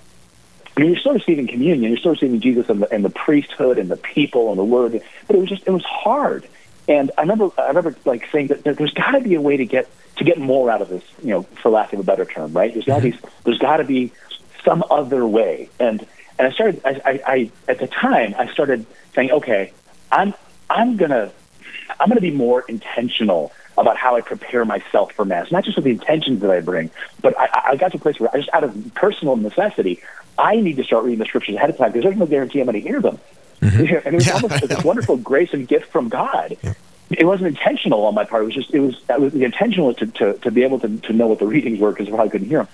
I 0.76 0.82
mean, 0.82 0.92
you're 0.92 1.00
still 1.00 1.14
receiving 1.14 1.48
communion, 1.48 1.92
you're 1.92 2.00
still 2.00 2.12
receiving 2.12 2.40
Jesus 2.40 2.70
and 2.70 2.82
the, 2.82 2.92
and 2.94 3.04
the 3.04 3.10
priesthood 3.10 3.78
and 3.78 3.92
the 3.92 3.98
people 3.98 4.50
and 4.50 4.58
the 4.58 4.64
word, 4.64 5.02
but 5.28 5.36
it 5.36 5.40
was 5.40 5.50
just, 5.50 5.68
it 5.68 5.72
was 5.72 5.84
hard. 5.84 6.48
And 6.88 7.12
I 7.18 7.22
remember, 7.22 7.50
I 7.58 7.68
remember 7.68 7.96
like 8.06 8.28
saying 8.32 8.48
that 8.48 8.64
there's 8.64 8.94
got 8.94 9.12
to 9.12 9.22
be 9.22 9.36
a 9.36 9.42
way 9.42 9.58
to 9.58 9.66
get 9.66 9.88
to 10.18 10.24
get 10.24 10.40
more 10.40 10.72
out 10.72 10.82
of 10.82 10.90
this, 10.90 11.04
you 11.22 11.30
know, 11.30 11.44
for 11.44 11.70
lack 11.70 11.94
of 11.94 12.00
a 12.00 12.04
better 12.04 12.26
term, 12.26 12.52
right? 12.54 12.74
There's 12.74 12.86
got 12.86 12.98
to 12.98 13.02
be 13.04 13.12
mm-hmm. 13.12 13.28
there's 13.44 13.60
got 13.60 13.78
to 13.78 13.84
be 13.84 14.12
some 14.64 14.84
other 14.90 15.26
way. 15.28 15.70
And 15.80 16.06
and 16.40 16.48
I 16.48 16.52
started, 16.52 16.82
I, 16.86 17.02
I, 17.06 17.22
I 17.28 17.52
at 17.68 17.80
the 17.80 17.88
time, 17.88 18.34
I 18.38 18.52
started 18.52 18.86
saying, 19.14 19.32
okay, 19.32 19.74
I'm 20.12 20.34
I'm 20.70 20.98
gonna 20.98 21.32
I'm 22.00 22.08
gonna 22.08 22.22
be 22.22 22.32
more 22.32 22.62
intentional 22.62 23.52
about 23.78 23.98
how 23.98 24.16
I 24.16 24.22
prepare 24.22 24.66
myself 24.66 25.14
for 25.14 25.26
mass, 25.26 25.52
not 25.52 25.64
just 25.64 25.78
with 25.78 25.86
the 25.86 25.92
intentions 25.92 26.42
that 26.42 26.52
I 26.52 26.60
bring, 26.60 26.90
but 27.22 27.38
I, 27.38 27.70
I 27.70 27.76
got 27.76 27.92
to 27.92 27.98
a 27.98 28.02
place 28.02 28.20
where 28.20 28.30
I 28.34 28.38
just 28.38 28.50
out 28.54 28.64
of 28.64 28.92
personal 28.94 29.36
necessity, 29.38 30.02
I 30.38 30.58
need 30.58 30.78
to 30.78 30.84
start 30.84 31.06
reading 31.06 31.20
the 31.20 31.26
scriptures 31.26 31.56
ahead 31.56 31.70
of 31.70 31.78
time 31.78 31.92
because 31.92 32.04
there's 32.04 32.18
no 32.18 32.26
guarantee 32.26 32.60
I'm 32.60 32.66
going 32.66 32.82
to 32.82 32.88
hear 32.88 33.00
them. 33.00 33.20
Mm-hmm. 33.62 33.80
and 34.08 34.08
it 34.08 34.14
was 34.14 34.28
yeah, 34.28 34.34
almost 34.34 34.68
this 34.68 34.84
wonderful 34.84 35.18
grace 35.18 35.54
and 35.54 35.68
gift 35.68 35.92
from 35.92 36.10
God. 36.10 36.58
Yeah 36.62 36.74
it 37.12 37.26
wasn't 37.26 37.48
intentional 37.48 38.06
on 38.06 38.14
my 38.14 38.24
part. 38.24 38.44
It 38.44 38.46
was 38.46 38.56
just 38.56 38.74
it 38.74 38.80
was 38.80 39.02
that 39.08 39.20
was 39.20 39.34
the 39.34 39.44
intentional 39.44 39.88
was 39.88 39.96
to, 39.98 40.08
to 40.08 40.34
to 40.34 40.52
be 40.52 40.64
able 40.64 40.80
to 40.80 40.98
to 41.00 41.14
know 41.14 41.28
what 41.28 41.40
the 41.40 41.48
readings 41.48 41.80
were 41.80 41.92
because 41.92 42.08
I 42.08 42.12
probably 42.12 42.30
couldn't 42.30 42.48
hear 42.48 42.60
them. 42.60 42.68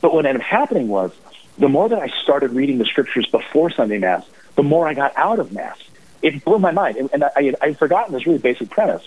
But 0.00 0.14
what 0.14 0.26
ended 0.26 0.42
up 0.42 0.46
happening 0.46 0.88
was 0.88 1.12
the 1.58 1.68
more 1.68 1.88
that 1.88 1.98
I 1.98 2.08
started 2.22 2.52
reading 2.52 2.78
the 2.78 2.84
scriptures 2.84 3.26
before 3.26 3.70
Sunday 3.70 3.98
Mass, 3.98 4.24
the 4.56 4.62
more 4.62 4.88
I 4.88 4.94
got 4.94 5.12
out 5.16 5.38
of 5.38 5.52
Mass. 5.52 5.78
It 6.22 6.44
blew 6.44 6.58
my 6.58 6.70
mind, 6.70 6.96
and 6.96 7.24
I, 7.24 7.52
I 7.60 7.66
had 7.68 7.78
forgotten 7.78 8.14
this 8.14 8.26
really 8.26 8.38
basic 8.38 8.70
premise. 8.70 9.02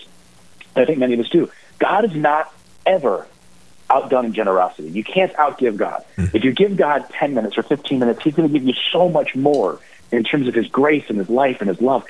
I 0.74 0.84
think 0.84 0.98
many 0.98 1.14
of 1.14 1.20
us 1.20 1.28
do. 1.30 1.50
God 1.78 2.04
is 2.04 2.14
not 2.14 2.52
ever 2.84 3.26
outdone 3.88 4.26
in 4.26 4.34
generosity. 4.34 4.90
You 4.90 5.04
can't 5.04 5.32
outgive 5.34 5.76
God. 5.76 6.04
Mm-hmm. 6.16 6.36
If 6.36 6.44
you 6.44 6.52
give 6.52 6.76
God 6.76 7.08
10 7.10 7.34
minutes 7.34 7.56
or 7.56 7.62
15 7.62 7.98
minutes, 7.98 8.22
He's 8.22 8.34
going 8.34 8.48
to 8.48 8.52
give 8.52 8.66
you 8.66 8.74
so 8.92 9.08
much 9.08 9.34
more 9.34 9.80
in 10.12 10.24
terms 10.24 10.48
of 10.48 10.54
His 10.54 10.68
grace 10.68 11.04
and 11.08 11.18
His 11.18 11.30
life 11.30 11.60
and 11.60 11.68
His 11.68 11.80
love. 11.80 12.04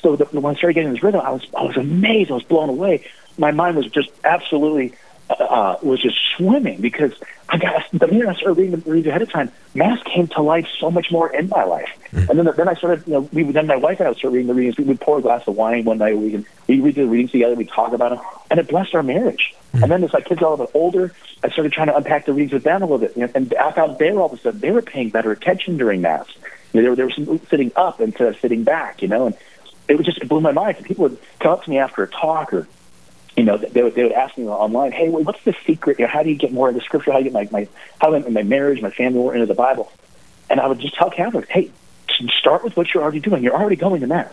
So 0.00 0.16
the, 0.16 0.24
when 0.26 0.54
I 0.54 0.58
started 0.58 0.74
getting 0.74 0.92
this 0.92 1.02
rhythm, 1.02 1.20
I 1.20 1.30
was 1.30 1.46
I 1.56 1.62
was 1.62 1.76
amazed. 1.76 2.30
I 2.30 2.34
was 2.34 2.42
blown 2.44 2.68
away. 2.68 3.06
My 3.38 3.50
mind 3.50 3.76
was 3.76 3.86
just 3.86 4.10
absolutely 4.24 4.92
uh, 5.40 5.76
was 5.82 6.00
just 6.00 6.18
swimming 6.36 6.80
because 6.80 7.12
I 7.48 7.58
got 7.58 7.84
the 7.92 8.06
minute 8.06 8.28
I 8.28 8.34
started 8.34 8.60
reading 8.60 8.80
the 8.80 8.90
reading 8.90 9.10
ahead 9.10 9.22
of 9.22 9.30
time, 9.30 9.52
mass 9.74 10.02
came 10.04 10.26
to 10.28 10.42
life 10.42 10.66
so 10.80 10.90
much 10.90 11.10
more 11.10 11.34
in 11.34 11.48
my 11.48 11.64
life. 11.64 11.90
Mm-hmm. 12.12 12.30
And 12.30 12.38
then 12.38 12.54
then 12.56 12.68
I 12.68 12.74
started, 12.74 13.06
you 13.06 13.12
know, 13.14 13.28
we 13.32 13.42
then 13.44 13.66
my 13.66 13.76
wife 13.76 14.00
and 14.00 14.06
I 14.06 14.10
would 14.10 14.18
start 14.18 14.32
reading 14.32 14.48
the 14.48 14.54
readings. 14.54 14.78
We 14.78 14.84
would 14.84 15.00
pour 15.00 15.18
a 15.18 15.22
glass 15.22 15.46
of 15.46 15.56
wine 15.56 15.84
one 15.84 15.98
night 15.98 16.14
a 16.14 16.16
week 16.16 16.34
and 16.34 16.46
we 16.66 16.80
read 16.80 16.94
the 16.94 17.06
readings 17.06 17.32
together. 17.32 17.54
We 17.54 17.66
talk 17.66 17.92
about 17.92 18.10
them, 18.10 18.24
and 18.50 18.58
it 18.58 18.68
blessed 18.68 18.94
our 18.94 19.02
marriage. 19.02 19.54
Mm-hmm. 19.74 19.82
And 19.82 19.92
then 19.92 20.04
as 20.04 20.12
my 20.12 20.20
kids 20.20 20.40
got 20.40 20.48
a 20.48 20.50
little 20.50 20.66
bit 20.66 20.74
older, 20.74 21.14
I 21.44 21.50
started 21.50 21.72
trying 21.72 21.88
to 21.88 21.96
unpack 21.96 22.26
the 22.26 22.32
readings 22.32 22.52
with 22.52 22.62
them 22.62 22.82
a 22.82 22.86
little 22.86 22.98
bit, 22.98 23.16
you 23.16 23.26
know, 23.26 23.32
and 23.34 23.52
I 23.54 23.72
found 23.72 23.98
they 23.98 24.10
were 24.12 24.20
all 24.20 24.32
of 24.32 24.38
a 24.38 24.42
sudden 24.42 24.60
they 24.60 24.70
were 24.70 24.82
paying 24.82 25.10
better 25.10 25.32
attention 25.32 25.76
during 25.76 26.00
mass. 26.00 26.26
You 26.72 26.80
know, 26.80 26.94
they 26.94 27.02
were 27.02 27.10
they 27.12 27.24
were 27.24 27.38
sitting 27.50 27.72
up 27.76 28.00
instead 28.00 28.28
of 28.28 28.40
sitting 28.40 28.64
back, 28.64 29.02
you 29.02 29.08
know, 29.08 29.26
and 29.26 29.36
it 29.88 29.96
would 29.96 30.06
just 30.06 30.18
it 30.18 30.28
blew 30.28 30.40
my 30.40 30.52
mind. 30.52 30.78
And 30.78 30.86
people 30.86 31.02
would 31.04 31.18
come 31.40 31.52
up 31.52 31.64
to 31.64 31.70
me 31.70 31.78
after 31.78 32.02
a 32.02 32.08
talk 32.08 32.52
or 32.54 32.66
you 33.36 33.44
know, 33.44 33.56
they 33.56 33.82
would, 33.82 33.94
they 33.94 34.02
would 34.02 34.12
ask 34.12 34.36
me 34.36 34.46
online, 34.46 34.92
hey, 34.92 35.08
what's 35.08 35.42
the 35.44 35.54
secret? 35.66 35.98
You 35.98 36.06
know, 36.06 36.10
how 36.12 36.22
do 36.22 36.28
you 36.28 36.36
get 36.36 36.52
more 36.52 36.68
into 36.68 36.82
Scripture? 36.82 37.12
How 37.12 37.18
do 37.18 37.24
you 37.24 37.30
get 37.30 37.52
my, 37.52 37.60
my 37.60 37.68
how 38.00 38.10
do 38.10 38.16
I, 38.16 38.28
my 38.28 38.42
marriage, 38.42 38.82
my 38.82 38.90
family 38.90 39.18
more 39.18 39.34
into 39.34 39.46
the 39.46 39.54
Bible? 39.54 39.90
And 40.50 40.60
I 40.60 40.66
would 40.66 40.80
just 40.80 40.94
tell 40.94 41.10
Catholics, 41.10 41.48
hey, 41.48 41.70
start 42.38 42.62
with 42.62 42.76
what 42.76 42.92
you're 42.92 43.02
already 43.02 43.20
doing. 43.20 43.42
You're 43.42 43.56
already 43.56 43.76
going 43.76 44.00
to 44.02 44.06
Mass. 44.06 44.32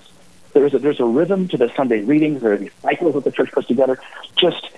There's 0.53 0.73
a, 0.73 0.79
there's 0.79 0.99
a 0.99 1.05
rhythm 1.05 1.47
to 1.49 1.57
the 1.57 1.71
Sunday 1.75 2.01
readings. 2.01 2.41
There 2.41 2.53
are 2.53 2.57
these 2.57 2.73
cycles 2.81 3.13
that 3.13 3.23
the 3.23 3.31
church 3.31 3.51
puts 3.51 3.67
together. 3.67 3.99
Just 4.35 4.69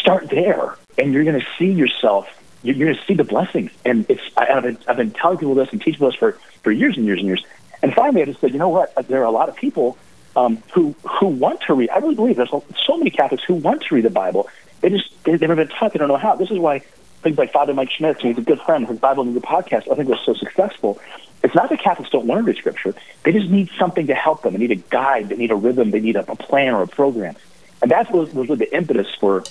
start 0.00 0.30
there, 0.30 0.76
and 0.98 1.12
you're 1.12 1.24
going 1.24 1.38
to 1.38 1.46
see 1.58 1.70
yourself. 1.70 2.26
You're 2.62 2.74
going 2.74 2.94
to 2.94 3.04
see 3.04 3.14
the 3.14 3.24
blessings. 3.24 3.70
And 3.84 4.06
it's 4.08 4.22
I, 4.36 4.46
I've 4.46 4.62
been, 4.62 4.78
I've 4.88 4.96
been 4.96 5.10
telling 5.10 5.38
people 5.38 5.54
this 5.54 5.70
and 5.70 5.80
teaching 5.80 5.94
people 5.94 6.10
this 6.10 6.18
for, 6.18 6.32
for 6.62 6.72
years 6.72 6.96
and 6.96 7.06
years 7.06 7.18
and 7.18 7.26
years. 7.28 7.44
And 7.82 7.94
finally, 7.94 8.22
I 8.22 8.24
just 8.24 8.40
said, 8.40 8.52
you 8.52 8.58
know 8.58 8.70
what? 8.70 8.94
There 9.06 9.20
are 9.20 9.24
a 9.24 9.30
lot 9.30 9.48
of 9.48 9.56
people 9.56 9.98
um, 10.36 10.62
who 10.72 10.94
who 11.04 11.26
want 11.26 11.60
to 11.62 11.74
read. 11.74 11.90
I 11.90 11.98
really 11.98 12.14
believe 12.14 12.36
there's 12.36 12.50
so 12.50 12.96
many 12.96 13.10
Catholics 13.10 13.44
who 13.44 13.54
want 13.54 13.82
to 13.82 13.94
read 13.94 14.04
the 14.04 14.10
Bible. 14.10 14.48
They 14.80 14.90
just 14.90 15.10
they've 15.24 15.40
never 15.40 15.56
been 15.56 15.68
taught. 15.68 15.92
They 15.92 15.98
don't 15.98 16.08
know 16.08 16.16
how. 16.16 16.36
This 16.36 16.50
is 16.50 16.58
why 16.58 16.80
things 17.22 17.38
like 17.38 17.52
Father 17.52 17.74
Mike 17.74 17.90
Schmitz, 17.90 18.20
who's 18.20 18.38
a 18.38 18.42
good 18.42 18.60
friend. 18.60 18.86
His 18.86 18.98
Bible 18.98 19.24
News 19.24 19.42
podcast, 19.42 19.90
I 19.90 19.94
think, 19.94 20.08
was 20.08 20.20
so 20.24 20.34
successful. 20.34 21.00
It's 21.42 21.54
not 21.54 21.68
that 21.70 21.80
Catholics 21.80 22.10
don't 22.10 22.26
want 22.26 22.40
to 22.40 22.44
read 22.44 22.56
Scripture. 22.56 22.94
They 23.22 23.32
just 23.32 23.50
need 23.50 23.70
something 23.78 24.06
to 24.06 24.14
help 24.14 24.42
them. 24.42 24.54
They 24.54 24.60
need 24.60 24.70
a 24.70 24.76
guide. 24.76 25.28
They 25.28 25.36
need 25.36 25.50
a 25.50 25.56
rhythm. 25.56 25.90
They 25.90 26.00
need 26.00 26.16
a, 26.16 26.30
a 26.30 26.36
plan 26.36 26.74
or 26.74 26.82
a 26.82 26.86
program. 26.86 27.36
And 27.82 27.90
that 27.90 28.10
was, 28.10 28.32
was 28.32 28.48
really 28.48 28.64
the 28.64 28.74
impetus 28.74 29.14
for 29.18 29.44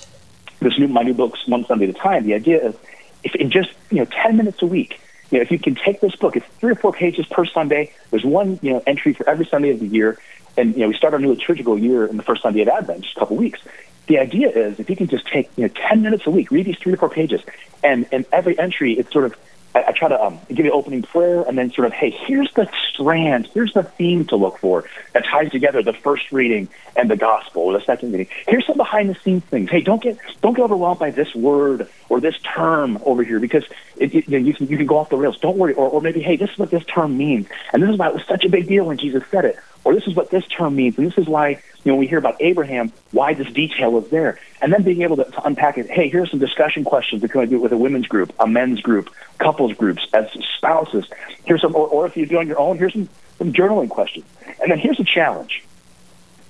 this 0.60 0.78
new 0.78 0.88
my 0.88 1.02
new 1.02 1.14
book's 1.14 1.46
One 1.46 1.64
Sunday 1.66 1.88
at 1.88 1.90
a 1.90 1.98
Time. 1.98 2.24
The 2.24 2.34
idea 2.34 2.68
is, 2.68 2.74
if 3.22 3.34
in 3.34 3.50
just 3.50 3.70
you 3.90 3.98
know 3.98 4.06
ten 4.06 4.36
minutes 4.36 4.60
a 4.62 4.66
week, 4.66 5.00
you 5.30 5.38
know, 5.38 5.42
if 5.42 5.50
you 5.50 5.58
can 5.58 5.74
take 5.74 6.00
this 6.00 6.16
book, 6.16 6.36
it's 6.36 6.46
three 6.58 6.72
or 6.72 6.76
four 6.76 6.92
pages 6.92 7.26
per 7.26 7.44
Sunday. 7.44 7.92
There's 8.10 8.24
one 8.24 8.58
you 8.62 8.72
know 8.72 8.82
entry 8.86 9.12
for 9.14 9.28
every 9.28 9.46
Sunday 9.46 9.70
of 9.70 9.80
the 9.80 9.86
year 9.86 10.18
and 10.56 10.74
you 10.74 10.80
know 10.80 10.88
we 10.88 10.94
start 10.94 11.14
our 11.14 11.20
new 11.20 11.30
liturgical 11.30 11.78
year 11.78 12.06
in 12.06 12.16
the 12.16 12.22
first 12.22 12.42
Sunday 12.42 12.62
of 12.62 12.68
Advent, 12.68 13.02
just 13.02 13.16
a 13.16 13.20
couple 13.20 13.36
weeks. 13.36 13.60
The 14.06 14.18
idea 14.18 14.48
is 14.48 14.78
if 14.78 14.90
you 14.90 14.96
can 14.96 15.08
just 15.08 15.26
take 15.26 15.50
you 15.56 15.64
know 15.64 15.74
ten 15.88 16.02
minutes 16.02 16.26
a 16.26 16.30
week, 16.30 16.50
read 16.50 16.66
these 16.66 16.78
three 16.78 16.92
to 16.92 16.98
four 16.98 17.10
pages, 17.10 17.40
and 17.82 18.06
and 18.12 18.26
every 18.32 18.58
entry 18.58 18.94
it's 18.94 19.12
sort 19.12 19.24
of 19.24 19.36
I, 19.74 19.84
I 19.88 19.92
try 19.92 20.08
to 20.08 20.22
um, 20.22 20.38
give 20.48 20.64
you 20.64 20.72
an 20.72 20.78
opening 20.78 21.02
prayer 21.02 21.42
and 21.42 21.58
then 21.58 21.70
sort 21.72 21.86
of, 21.86 21.92
hey, 21.92 22.10
here's 22.10 22.52
the 22.54 22.68
strand, 22.92 23.48
here's 23.52 23.72
the 23.72 23.82
theme 23.82 24.24
to 24.26 24.36
look 24.36 24.58
for 24.58 24.84
that 25.12 25.24
ties 25.24 25.50
together 25.50 25.82
the 25.82 25.92
first 25.92 26.32
reading 26.32 26.68
and 26.96 27.10
the 27.10 27.16
gospel 27.16 27.62
or 27.62 27.72
the 27.72 27.84
second 27.84 28.12
reading. 28.12 28.28
Here's 28.46 28.66
some 28.66 28.76
behind 28.76 29.10
the 29.10 29.14
scenes 29.16 29.44
things. 29.44 29.70
Hey, 29.70 29.80
don't 29.80 30.02
get 30.02 30.18
don't 30.40 30.54
get 30.54 30.62
overwhelmed 30.62 31.00
by 31.00 31.10
this 31.10 31.34
word 31.34 31.88
or 32.08 32.20
this 32.20 32.36
term 32.38 32.98
over 33.04 33.22
here 33.22 33.40
because 33.40 33.64
it, 33.96 34.14
it, 34.14 34.28
you, 34.28 34.38
know, 34.38 34.46
you 34.46 34.54
can 34.54 34.68
you 34.68 34.76
can 34.76 34.86
go 34.86 34.98
off 34.98 35.08
the 35.08 35.16
rails. 35.16 35.38
Don't 35.38 35.56
worry. 35.56 35.74
Or, 35.74 35.88
or 35.88 36.00
maybe, 36.00 36.22
hey, 36.22 36.36
this 36.36 36.50
is 36.50 36.58
what 36.58 36.70
this 36.70 36.84
term 36.84 37.16
means, 37.16 37.48
and 37.72 37.82
this 37.82 37.90
is 37.90 37.96
why 37.96 38.08
it 38.08 38.14
was 38.14 38.24
such 38.26 38.44
a 38.44 38.48
big 38.48 38.68
deal 38.68 38.84
when 38.84 38.98
Jesus 38.98 39.22
said 39.30 39.44
it 39.44 39.58
or 39.84 39.94
this 39.94 40.06
is 40.06 40.14
what 40.14 40.30
this 40.30 40.46
term 40.46 40.74
means, 40.74 40.98
and 40.98 41.06
this 41.06 41.18
is 41.18 41.26
why, 41.26 41.50
you 41.50 41.58
know, 41.84 41.92
when 41.94 41.98
we 41.98 42.06
hear 42.06 42.18
about 42.18 42.36
Abraham, 42.40 42.92
why 43.12 43.34
this 43.34 43.50
detail 43.52 43.96
is 43.98 44.08
there. 44.08 44.38
And 44.60 44.72
then 44.72 44.82
being 44.82 45.02
able 45.02 45.16
to, 45.16 45.24
to 45.24 45.42
unpack 45.44 45.78
it, 45.78 45.90
hey, 45.90 46.08
here's 46.08 46.30
some 46.30 46.40
discussion 46.40 46.84
questions 46.84 47.22
that 47.22 47.30
can 47.30 47.42
I 47.42 47.44
do 47.44 47.56
it 47.56 47.62
with 47.62 47.72
a 47.72 47.76
women's 47.76 48.06
group, 48.06 48.32
a 48.40 48.46
men's 48.46 48.80
group, 48.80 49.10
couples 49.38 49.74
groups, 49.74 50.06
as 50.14 50.30
spouses. 50.56 51.06
Here's 51.44 51.60
some, 51.60 51.74
or, 51.74 51.86
or 51.86 52.06
if 52.06 52.16
you 52.16 52.26
do 52.26 52.38
on 52.38 52.48
your 52.48 52.58
own, 52.58 52.78
here's 52.78 52.94
some, 52.94 53.08
some 53.38 53.52
journaling 53.52 53.90
questions. 53.90 54.24
And 54.60 54.70
then 54.70 54.78
here's 54.78 54.98
a 54.98 55.04
challenge 55.04 55.62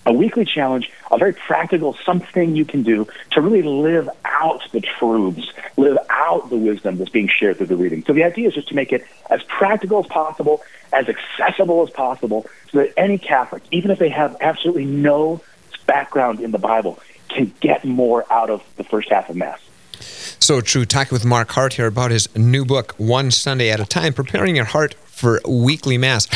a 0.07 0.13
weekly 0.13 0.45
challenge, 0.45 0.91
a 1.11 1.19
very 1.19 1.33
practical 1.33 1.97
something 2.05 2.55
you 2.57 2.65
can 2.65 2.83
do 2.83 3.07
to 3.33 3.41
really 3.41 3.63
live 3.63 4.09
out 4.25 4.63
the 4.73 4.81
truths, 4.81 5.53
live 5.77 5.99
out 6.11 6.51
the 6.51 6.57
wisdom 6.57 6.99
that's 6.99 7.11
being 7.11 7.29
shared 7.29 7.57
through 7.57 7.67
the 7.67 7.77
reading. 7.77 8.05
So 8.05 8.13
the 8.13 8.25
idea 8.25 8.49
is 8.49 8.55
just 8.55 8.69
to 8.69 8.75
make 8.75 8.93
it 8.93 9.07
as 9.31 9.43
practical 9.45 10.01
as 10.01 10.07
possible, 10.07 10.63
as 10.93 11.09
accessible 11.09 11.83
as 11.83 11.91
possible, 11.91 12.47
so 12.71 12.79
that 12.79 12.93
any 12.97 13.19
Catholic, 13.19 13.63
even 13.71 13.91
if 13.91 13.99
they 13.99 14.11
have 14.11 14.37
absolutely 14.41 14.85
no 14.85 15.41
background 15.87 16.41
in 16.41 16.51
the 16.51 16.59
Bible, 16.59 16.99
can 17.29 17.53
get 17.61 17.85
more 17.85 18.31
out 18.33 18.51
of 18.51 18.63
the 18.77 18.85
first 18.85 19.09
half 19.11 19.29
of 19.29 19.37
Mass. 19.37 19.61
So 19.99 20.61
true. 20.61 20.85
Talking 20.85 21.15
with 21.15 21.25
Mark 21.25 21.51
Hart 21.53 21.75
here 21.75 21.87
about 21.87 22.11
his 22.11 22.35
new 22.37 22.65
book, 22.65 22.95
One 22.99 23.31
Sunday 23.31 23.71
at 23.71 23.81
a 23.81 23.87
Time, 23.87 24.13
Preparing 24.13 24.57
Your 24.57 24.67
Heart 24.67 24.95
for 25.07 25.41
Weekly 25.49 25.97
Mass. 25.97 26.27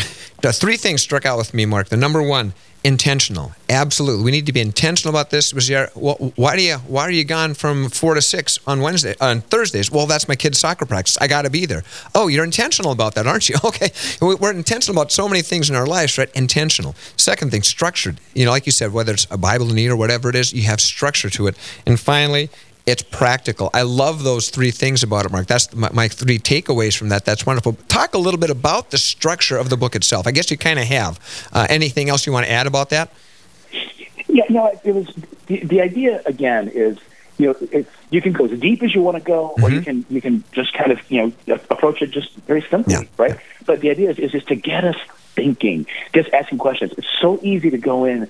The 0.40 0.52
three 0.52 0.76
things 0.76 1.02
struck 1.02 1.26
out 1.26 1.36
with 1.36 1.52
me, 1.52 1.66
Mark. 1.66 1.88
The 1.88 1.96
number 1.96 2.22
one, 2.22 2.54
intentional. 2.88 3.52
Absolutely, 3.68 4.24
we 4.24 4.30
need 4.30 4.46
to 4.46 4.52
be 4.52 4.60
intentional 4.60 5.10
about 5.14 5.28
this. 5.30 5.52
Was 5.54 5.68
your- 5.68 5.88
wh- 5.88 6.36
Why 6.38 6.56
do 6.56 6.62
you 6.62 6.76
Why 6.94 7.02
are 7.02 7.10
you 7.10 7.24
gone 7.24 7.54
from 7.54 7.90
four 7.90 8.14
to 8.14 8.22
six 8.22 8.58
on 8.66 8.80
Wednesday 8.80 9.14
on 9.20 9.42
Thursdays? 9.42 9.90
Well, 9.90 10.06
that's 10.06 10.26
my 10.26 10.34
kid's 10.36 10.58
soccer 10.58 10.86
practice. 10.86 11.16
I 11.20 11.26
got 11.28 11.42
to 11.42 11.50
be 11.50 11.66
there. 11.66 11.84
Oh, 12.14 12.26
you're 12.28 12.44
intentional 12.44 12.90
about 12.92 13.14
that, 13.14 13.26
aren't 13.26 13.48
you? 13.48 13.56
Okay, 13.68 13.90
We- 14.20 14.34
we're 14.36 14.52
intentional 14.52 14.98
about 14.98 15.12
so 15.12 15.28
many 15.28 15.42
things 15.42 15.68
in 15.70 15.76
our 15.76 15.86
lives, 15.86 16.16
right? 16.18 16.30
Intentional. 16.34 16.94
Second 17.16 17.50
thing, 17.50 17.62
structured. 17.62 18.16
You 18.34 18.44
know, 18.46 18.50
like 18.50 18.64
you 18.66 18.72
said, 18.72 18.92
whether 18.92 19.12
it's 19.12 19.26
a 19.30 19.36
Bible 19.36 19.70
in 19.70 19.90
or 19.90 19.96
whatever 19.96 20.30
it 20.30 20.34
is, 20.34 20.52
you 20.52 20.62
have 20.62 20.80
structure 20.80 21.30
to 21.30 21.46
it. 21.48 21.56
And 21.86 22.00
finally, 22.00 22.48
it's 22.88 23.02
practical. 23.02 23.68
I 23.74 23.82
love 23.82 24.24
those 24.24 24.48
three 24.50 24.70
things 24.70 25.02
about 25.02 25.26
it, 25.26 25.32
Mark. 25.32 25.46
That's 25.46 25.74
my, 25.74 25.90
my 25.92 26.08
three 26.08 26.38
takeaways 26.38 26.96
from 26.96 27.10
that. 27.10 27.24
That's 27.24 27.44
wonderful. 27.44 27.74
Talk 27.88 28.14
a 28.14 28.18
little 28.18 28.40
bit 28.40 28.50
about 28.50 28.90
the 28.90 28.98
structure 28.98 29.58
of 29.58 29.68
the 29.68 29.76
book 29.76 29.94
itself. 29.94 30.26
I 30.26 30.30
guess 30.30 30.50
you 30.50 30.56
kind 30.56 30.78
of 30.78 30.86
have. 30.86 31.20
Uh, 31.52 31.66
anything 31.68 32.08
else 32.08 32.26
you 32.26 32.32
want 32.32 32.46
to 32.46 32.52
add 32.52 32.66
about 32.66 32.88
that? 32.90 33.10
Yeah, 34.28 34.44
no, 34.48 34.72
it 34.84 34.94
was 34.94 35.06
the, 35.46 35.64
the 35.64 35.80
idea 35.80 36.22
again 36.26 36.68
is 36.68 36.98
you 37.38 37.46
know 37.48 37.54
it's 37.72 37.90
you 38.10 38.20
can 38.20 38.32
go 38.32 38.46
as 38.46 38.58
deep 38.58 38.82
as 38.82 38.94
you 38.94 39.02
want 39.02 39.16
to 39.16 39.22
go, 39.22 39.54
or 39.62 39.70
you 39.70 39.80
can 39.80 40.04
you 40.10 40.20
can 40.20 40.42
just 40.52 40.72
kind 40.74 40.90
of 40.92 40.98
you 41.10 41.32
know 41.48 41.54
approach 41.70 42.02
it 42.02 42.10
just 42.10 42.34
very 42.46 42.62
simply, 42.70 42.94
Yeah. 42.94 43.02
right? 43.16 43.36
But 43.66 43.80
the 43.80 43.90
idea 43.90 44.10
is, 44.10 44.18
is 44.18 44.32
just 44.32 44.48
to 44.48 44.56
get 44.56 44.84
us 44.84 44.96
thinking, 45.34 45.86
just 46.14 46.30
asking 46.32 46.58
questions. 46.58 46.92
It's 46.98 47.06
so 47.20 47.38
easy 47.42 47.70
to 47.70 47.78
go 47.78 48.04
in 48.04 48.28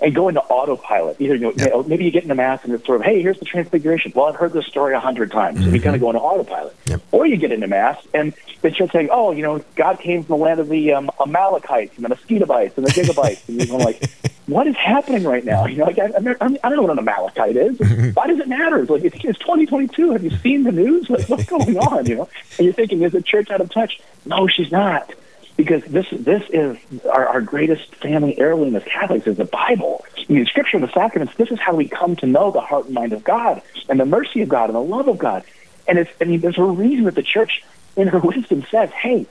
and 0.00 0.14
go 0.14 0.28
into 0.28 0.40
autopilot. 0.40 1.20
Either 1.20 1.34
you 1.34 1.40
know, 1.40 1.50
know, 1.50 1.82
maybe 1.82 2.04
you 2.04 2.10
get 2.10 2.22
in 2.22 2.28
the 2.28 2.34
mass 2.34 2.64
and 2.64 2.72
it's 2.72 2.84
sort 2.86 3.00
of, 3.00 3.06
hey, 3.06 3.20
here's 3.20 3.38
the 3.38 3.44
transfiguration. 3.44 4.12
Well, 4.14 4.26
I've 4.26 4.36
heard 4.36 4.52
this 4.52 4.66
story 4.66 4.94
a 4.94 5.00
hundred 5.00 5.30
times, 5.30 5.60
and 5.60 5.72
you 5.74 5.80
kind 5.80 5.94
of 5.94 6.00
go 6.00 6.10
into 6.10 6.20
autopilot. 6.20 6.74
Yep. 6.86 7.02
Or 7.12 7.26
you 7.26 7.36
get 7.36 7.52
into 7.52 7.66
mass 7.66 7.98
and 8.14 8.32
they 8.62 8.72
start 8.72 8.92
saying, 8.92 9.08
oh, 9.10 9.32
you 9.32 9.42
know, 9.42 9.62
God 9.76 10.00
came 10.00 10.22
from 10.22 10.38
the 10.38 10.42
land 10.42 10.60
of 10.60 10.68
the 10.68 10.92
um, 10.92 11.10
Amalekites 11.20 11.96
and 11.96 12.04
the 12.04 12.08
Mosquitobites 12.08 12.76
and 12.76 12.86
the 12.86 12.90
Gigabites, 12.90 13.48
and 13.48 13.66
you're 13.66 13.78
like, 13.78 14.10
what 14.46 14.66
is 14.66 14.76
happening 14.76 15.24
right 15.24 15.44
now? 15.44 15.66
You 15.66 15.76
know, 15.76 15.84
like 15.84 15.98
I, 15.98 16.10
I, 16.16 16.20
mean, 16.20 16.36
I 16.40 16.68
don't 16.68 16.76
know 16.76 16.82
what 16.82 16.92
an 16.92 16.98
Amalekite 16.98 17.56
is. 17.56 17.78
Why 18.14 18.26
does 18.26 18.38
it 18.38 18.48
matter? 18.48 18.80
It's 18.80 18.90
like 18.90 19.04
it's, 19.04 19.16
it's 19.24 19.38
2022. 19.38 20.12
Have 20.12 20.24
you 20.24 20.30
seen 20.38 20.64
the 20.64 20.72
news? 20.72 21.08
Like, 21.08 21.28
what's 21.28 21.44
going 21.44 21.78
on? 21.78 22.06
You 22.06 22.16
know, 22.16 22.28
and 22.58 22.64
you're 22.64 22.74
thinking, 22.74 23.02
is 23.02 23.12
the 23.12 23.22
church 23.22 23.50
out 23.50 23.60
of 23.60 23.70
touch? 23.70 24.00
No, 24.24 24.46
she's 24.46 24.70
not 24.72 25.12
because 25.60 25.84
this 25.84 26.06
this 26.10 26.42
is 26.48 26.78
our, 27.04 27.26
our 27.28 27.40
greatest 27.42 27.94
family 27.96 28.38
heirloom 28.38 28.74
as 28.76 28.82
Catholics 28.84 29.26
is 29.26 29.36
the 29.36 29.44
Bible. 29.44 30.06
I 30.16 30.32
mean, 30.32 30.46
Scripture 30.46 30.78
the 30.78 30.90
sacraments. 30.90 31.34
This 31.36 31.50
is 31.50 31.60
how 31.60 31.74
we 31.74 31.86
come 31.86 32.16
to 32.16 32.26
know 32.26 32.50
the 32.50 32.62
heart 32.62 32.86
and 32.86 32.94
mind 32.94 33.12
of 33.12 33.22
God 33.22 33.60
and 33.90 34.00
the 34.00 34.06
mercy 34.06 34.40
of 34.40 34.48
God 34.48 34.70
and 34.70 34.74
the 34.74 34.80
love 34.80 35.06
of 35.06 35.18
God. 35.18 35.44
And 35.86 35.98
it's 35.98 36.10
I 36.18 36.24
mean, 36.24 36.40
there's 36.40 36.56
a 36.56 36.64
reason 36.64 37.04
that 37.04 37.14
the 37.14 37.22
Church, 37.22 37.62
in 37.94 38.08
her 38.08 38.18
wisdom, 38.32 38.64
says, 38.70 38.90
"Hey, 38.90 39.26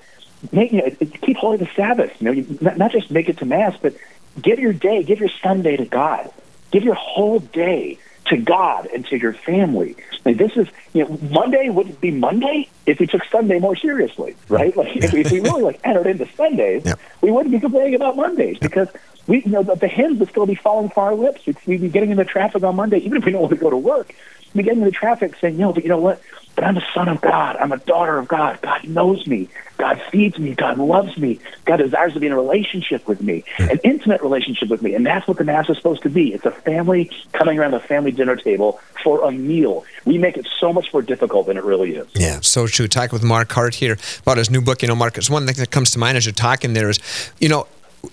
make, 0.52 0.72
you 0.72 0.84
know, 0.84 1.08
keep 1.24 1.38
holy 1.38 1.58
the 1.58 1.70
Sabbath. 1.76 2.12
You 2.22 2.26
know, 2.26 2.32
you, 2.32 2.58
not, 2.62 2.78
not 2.78 2.92
just 2.92 3.10
make 3.10 3.28
it 3.28 3.40
to 3.40 3.46
Mass, 3.46 3.76
but 3.82 3.96
give 4.40 4.60
your 4.60 4.74
day, 4.74 5.02
give 5.02 5.20
your 5.20 5.32
Sunday 5.42 5.78
to 5.78 5.86
God. 5.86 6.32
Give 6.70 6.84
your 6.84 6.94
whole 6.94 7.40
day 7.40 7.98
to 8.30 8.38
God 8.38 8.88
and 8.94 9.06
to 9.08 9.18
your 9.18 9.34
family. 9.34 9.96
Like 10.26 10.38
this 10.38 10.56
is, 10.56 10.68
you 10.94 11.04
know, 11.06 11.18
Monday 11.30 11.70
wouldn't 11.70 12.00
be 12.02 12.12
Monday 12.12 12.70
if 12.86 13.00
we 13.00 13.08
took 13.08 13.24
Sunday 13.26 13.60
more 13.60 13.76
seriously, 13.76 14.36
right? 14.48 14.76
Like 14.76 14.96
if 14.96 15.14
we, 15.14 15.22
if 15.22 15.32
we 15.32 15.40
really 15.50 15.62
like 15.64 15.80
entered 15.84 16.08
into 16.08 16.28
Sundays, 16.36 16.84
Yeah. 16.86 16.96
we 17.22 17.32
wouldn't 17.32 17.52
be 17.54 17.60
complaining 17.60 17.96
about 17.96 18.16
Mondays 18.16 18.58
because 18.60 18.88
we, 19.28 19.42
you 19.44 19.52
know, 19.52 19.64
the, 19.64 19.76
the 19.76 19.88
hymns 19.88 20.20
would 20.20 20.30
still 20.30 20.46
be 20.46 20.56
falling 20.56 20.90
from 20.90 21.04
our 21.04 21.16
lips. 21.16 21.46
We'd, 21.46 21.58
we'd 21.66 21.82
be 21.82 21.90
getting 21.90 22.12
into 22.12 22.26
traffic 22.26 22.64
on 22.64 22.76
Monday, 22.76 22.98
even 23.00 23.18
if 23.18 23.26
we 23.26 23.32
don't 23.32 23.42
want 23.42 23.54
to 23.54 23.60
go 23.60 23.70
to 23.70 23.78
work. 23.78 24.14
Be 24.56 24.64
getting 24.64 24.80
into 24.80 24.92
traffic 24.92 25.36
saying, 25.40 25.58
no, 25.58 25.74
but 25.74 25.84
you 25.84 25.90
know 25.90 25.98
what? 25.98 26.22
But 26.56 26.64
I'm 26.64 26.78
a 26.78 26.86
son 26.94 27.08
of 27.08 27.22
God. 27.22 27.56
I'm 27.56 27.72
a 27.72 27.78
daughter 27.78 28.18
of 28.18 28.28
God. 28.28 28.60
God 28.62 28.84
knows 28.84 29.26
me. 29.28 29.48
God 29.78 30.02
feeds 30.12 30.38
me. 30.38 30.56
God 30.56 30.78
loves 30.78 31.18
me. 31.18 31.40
God 31.64 31.78
desires 31.78 32.14
to 32.16 32.20
be 32.20 32.28
in 32.28 32.34
a 32.34 32.36
relationship 32.36 33.08
with 33.08 33.22
me, 33.22 33.46
hmm. 33.56 33.70
an 33.70 33.80
intimate 33.86 34.22
relationship 34.22 34.68
with 34.68 34.82
me. 34.82 34.94
And 34.94 35.06
that's 35.06 35.26
what 35.26 35.38
the 35.38 35.46
Mass 35.46 35.70
is 35.70 35.78
supposed 35.78 36.04
to 36.04 36.10
be. 36.10 36.34
It's 36.34 36.46
a 36.46 36.52
family 36.52 37.10
coming 37.32 37.60
around 37.60 37.72
the 37.72 37.80
family 37.80 38.12
dinner 38.12 38.36
table 38.36 38.82
for 39.02 39.26
a 39.26 39.32
meal. 39.32 39.86
We 40.04 40.18
make 40.18 40.36
it 40.36 40.48
so 40.60 40.74
much 40.74 40.92
more 40.92 41.02
difficult 41.02 41.48
than 41.48 41.56
it 41.56 41.64
really 41.64 41.96
is. 41.96 42.08
Yeah, 42.14 42.40
so 42.42 42.68
true. 42.68 42.90
Talking 42.90 43.14
with 43.14 43.24
Mark 43.24 43.50
Hart 43.54 43.76
here 43.76 43.98
about 44.24 44.38
his 44.38 44.50
new 44.50 44.60
book. 44.60 44.82
You 44.82 44.90
know, 44.90 44.96
Mark, 44.96 45.18
it's 45.18 45.30
one 45.30 45.46
thing 45.46 45.56
that 45.56 45.72
comes 45.72 45.92
to 45.92 46.00
mind 46.00 46.18
as 46.18 46.26
you're 46.26 46.34
talking 46.34 46.74
there 46.74 46.90
is, 46.90 47.00
you 47.40 47.48
know, 47.48 47.68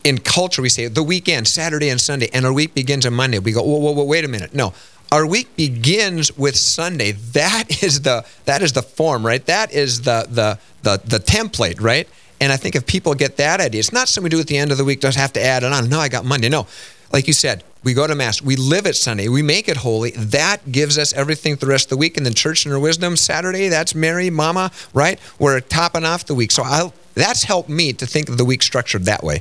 in 0.04 0.18
culture 0.18 0.62
we 0.62 0.68
say 0.68 0.88
the 0.88 1.02
weekend, 1.02 1.48
Saturday 1.48 1.88
and 1.88 2.00
Sunday, 2.00 2.28
and 2.32 2.44
our 2.46 2.52
week 2.52 2.74
begins 2.74 3.06
on 3.06 3.14
Monday. 3.14 3.38
We 3.38 3.52
go, 3.52 3.62
whoa, 3.62 3.78
whoa, 3.78 3.92
whoa, 3.92 4.04
wait 4.04 4.24
a 4.24 4.28
minute. 4.28 4.54
No, 4.54 4.72
our 5.12 5.26
week 5.26 5.54
begins 5.56 6.36
with 6.36 6.56
Sunday. 6.56 7.12
That 7.12 7.82
is 7.82 8.02
the 8.02 8.24
that 8.44 8.62
is 8.62 8.72
the 8.72 8.82
form, 8.82 9.24
right? 9.24 9.44
That 9.46 9.72
is 9.72 10.02
the 10.02 10.26
the 10.28 10.58
the 10.82 11.00
the 11.04 11.18
template, 11.18 11.80
right? 11.80 12.08
And 12.40 12.52
I 12.52 12.56
think 12.56 12.74
if 12.74 12.86
people 12.86 13.14
get 13.14 13.38
that 13.38 13.60
idea, 13.60 13.78
it's 13.78 13.92
not 13.92 14.08
something 14.08 14.24
we 14.24 14.30
do 14.30 14.40
at 14.40 14.46
the 14.46 14.58
end 14.58 14.70
of 14.70 14.78
the 14.78 14.84
week. 14.84 15.00
Just 15.00 15.16
have 15.16 15.32
to 15.34 15.42
add 15.42 15.62
it 15.62 15.72
on. 15.72 15.88
No, 15.88 15.98
I 15.98 16.08
got 16.08 16.24
Monday. 16.24 16.48
No, 16.50 16.66
like 17.12 17.26
you 17.26 17.32
said, 17.32 17.64
we 17.82 17.94
go 17.94 18.06
to 18.06 18.14
mass. 18.14 18.42
We 18.42 18.56
live 18.56 18.86
it 18.86 18.94
Sunday. 18.94 19.28
We 19.28 19.42
make 19.42 19.68
it 19.68 19.76
holy. 19.76 20.10
That 20.10 20.72
gives 20.72 20.98
us 20.98 21.12
everything 21.12 21.56
for 21.56 21.66
the 21.66 21.70
rest 21.70 21.86
of 21.86 21.90
the 21.90 21.96
week. 21.96 22.16
And 22.16 22.26
then 22.26 22.34
church 22.34 22.64
and 22.64 22.72
her 22.72 22.80
wisdom 22.80 23.16
Saturday. 23.16 23.68
That's 23.68 23.94
Mary, 23.94 24.28
Mama, 24.28 24.72
right? 24.92 25.20
We're 25.38 25.60
topping 25.60 26.04
off 26.04 26.26
the 26.26 26.34
week. 26.34 26.50
So 26.50 26.62
I'll, 26.64 26.92
that's 27.14 27.44
helped 27.44 27.68
me 27.68 27.92
to 27.94 28.06
think 28.06 28.28
of 28.28 28.38
the 28.38 28.44
week 28.44 28.62
structured 28.62 29.04
that 29.04 29.22
way. 29.22 29.40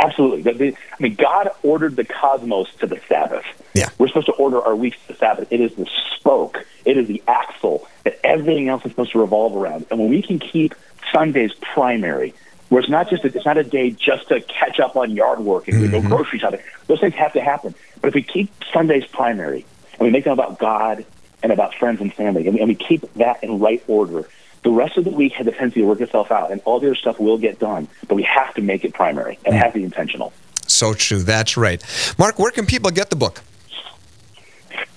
Absolutely. 0.00 0.72
I 0.72 0.74
mean, 0.98 1.14
God 1.14 1.50
ordered 1.62 1.96
the 1.96 2.04
cosmos 2.04 2.72
to 2.76 2.86
the 2.86 3.00
Sabbath. 3.06 3.44
Yeah. 3.74 3.90
We're 3.98 4.08
supposed 4.08 4.26
to 4.26 4.32
order 4.32 4.60
our 4.62 4.74
weeks 4.74 4.96
to 5.02 5.08
the 5.08 5.18
Sabbath. 5.18 5.52
It 5.52 5.60
is 5.60 5.74
the 5.74 5.86
spoke, 6.16 6.64
it 6.84 6.96
is 6.96 7.06
the 7.06 7.22
axle 7.28 7.86
that 8.04 8.18
everything 8.24 8.68
else 8.68 8.84
is 8.84 8.92
supposed 8.92 9.12
to 9.12 9.20
revolve 9.20 9.54
around. 9.56 9.86
And 9.90 10.00
when 10.00 10.08
we 10.08 10.22
can 10.22 10.38
keep 10.38 10.74
Sundays 11.12 11.52
primary, 11.60 12.34
where 12.70 12.80
it's 12.80 12.88
not 12.88 13.10
just 13.10 13.24
a, 13.24 13.26
it's 13.26 13.44
not 13.44 13.58
a 13.58 13.64
day 13.64 13.90
just 13.90 14.28
to 14.28 14.40
catch 14.40 14.80
up 14.80 14.96
on 14.96 15.10
yard 15.10 15.40
work 15.40 15.68
and 15.68 15.82
we 15.82 15.88
go 15.88 15.98
mm-hmm. 15.98 16.08
grocery 16.08 16.38
shopping. 16.38 16.60
Those 16.86 17.00
things 17.00 17.14
have 17.14 17.32
to 17.34 17.40
happen. 17.40 17.74
But 18.00 18.08
if 18.08 18.14
we 18.14 18.22
keep 18.22 18.50
Sundays 18.72 19.04
primary 19.06 19.66
and 19.92 20.00
we 20.00 20.10
make 20.10 20.24
them 20.24 20.32
about 20.32 20.58
God 20.58 21.04
and 21.42 21.52
about 21.52 21.74
friends 21.74 22.00
and 22.00 22.12
family, 22.14 22.46
and 22.46 22.54
we, 22.54 22.60
and 22.60 22.68
we 22.68 22.74
keep 22.74 23.12
that 23.14 23.42
in 23.42 23.58
right 23.58 23.82
order, 23.86 24.28
the 24.62 24.70
rest 24.70 24.96
of 24.96 25.04
the 25.04 25.10
week 25.10 25.32
a 25.38 25.44
tendency 25.44 25.80
to 25.80 25.86
work 25.86 26.00
itself 26.00 26.30
out, 26.30 26.50
and 26.50 26.60
all 26.64 26.80
the 26.80 26.88
other 26.88 26.94
stuff 26.94 27.18
will 27.18 27.38
get 27.38 27.58
done. 27.58 27.88
But 28.08 28.14
we 28.16 28.22
have 28.24 28.54
to 28.54 28.62
make 28.62 28.84
it 28.84 28.94
primary 28.94 29.38
and 29.44 29.54
have 29.54 29.72
the 29.72 29.84
intentional. 29.84 30.32
So 30.66 30.94
true. 30.94 31.22
That's 31.22 31.56
right. 31.56 31.82
Mark, 32.18 32.38
where 32.38 32.50
can 32.50 32.66
people 32.66 32.90
get 32.90 33.10
the 33.10 33.16
book? 33.16 33.42